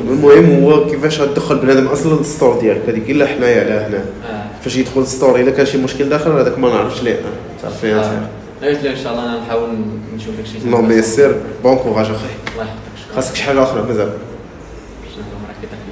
المهم 0.00 0.64
هو 0.64 0.86
كيفاش 0.86 1.20
غتدخل 1.20 1.58
بنادم 1.58 1.86
أصلا 1.86 2.20
ال 2.20 2.27
store 2.27 2.60
ديالك. 2.60 2.88
هذيك 2.88 3.10
إلا 3.10 3.26
حنايا 3.26 3.64
على 3.64 3.72
هنا. 3.72 3.98
آه. 3.98 4.44
فاش 4.64 4.76
يدخل 4.76 5.00
ال 5.00 5.07
store 5.07 5.40
إلا 5.40 5.50
كان 5.50 5.66
شي 5.66 5.78
مشكل 5.78 6.08
داخل 6.08 6.30
هذاك 6.30 6.58
ما 6.58 6.68
نعرفش 6.68 7.02
ليه. 7.02 7.20
تعرف 7.62 7.84
ليه 7.84 8.00
آه. 8.00 8.28
قلت 8.62 8.82
لك 8.84 8.86
إن 8.86 8.96
شاء 8.96 9.12
الله 9.12 9.24
أنا 9.24 9.40
نحاول 9.40 9.68
نشوف 10.16 10.34
لك 10.40 10.46
شي 10.46 10.58
اللهم 10.64 10.92
يسر 10.92 11.34
bon 11.62 11.76
courage 11.76 12.06
أخي. 12.06 12.14
الله 12.14 12.64
يحفظك. 12.64 13.04
شكرا. 13.04 13.16
خاصك 13.16 13.34
شي 13.34 13.42
حاجة 13.42 13.62
أخرى 13.62 13.82
مازال 13.82 14.06
باش 14.06 15.12
نهضروا 15.12 15.40
معاك 15.44 15.56
في 15.60 15.66
تحليل 15.66 15.84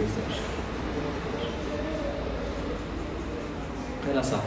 لا 4.17 4.23
صافي 4.23 4.43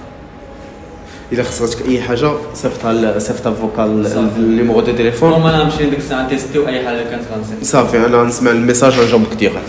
الا 1.31 1.43
خصك 1.43 1.87
أي 1.87 2.01
حاجة 2.01 2.31
صيفطها 2.53 3.19
صيفطها 3.19 3.53
vocal 3.53 4.05
صافي. 4.07 4.37
ال 4.37 4.44
numéro 4.44 4.81
de 4.81 4.91
téléphone 4.91 5.33
المهم 5.33 5.47
أنا 5.47 5.63
نمشي 5.63 5.89
ديك 5.89 5.99
الساعة 5.99 6.29
tester 6.29 6.59
واي 6.59 6.85
حاجة 6.85 7.03
كانت 7.03 7.23
صافي 7.61 7.97
أنا 7.97 8.23
نسمع 8.23 8.51
ال 8.51 8.57
message 8.57 8.99
نجاوبك 8.99 9.33
direct 9.33 9.59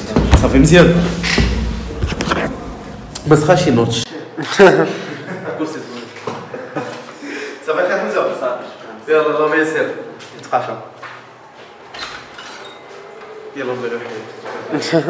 صافي 0.42 0.58
مزيان. 0.58 0.94
ما 3.26 3.36
تخاش 3.36 3.64
شي 3.64 3.70
نوتش. 3.70 4.04
صافي 7.66 7.88
خير 7.88 7.98
حمزة. 7.98 8.26
يلا 9.08 9.26
الله 9.26 9.48
ما 9.48 9.56
يسر. 9.56 9.86
نتقاشى. 10.40 10.72
يلا 13.56 13.72
حيد 14.82 15.04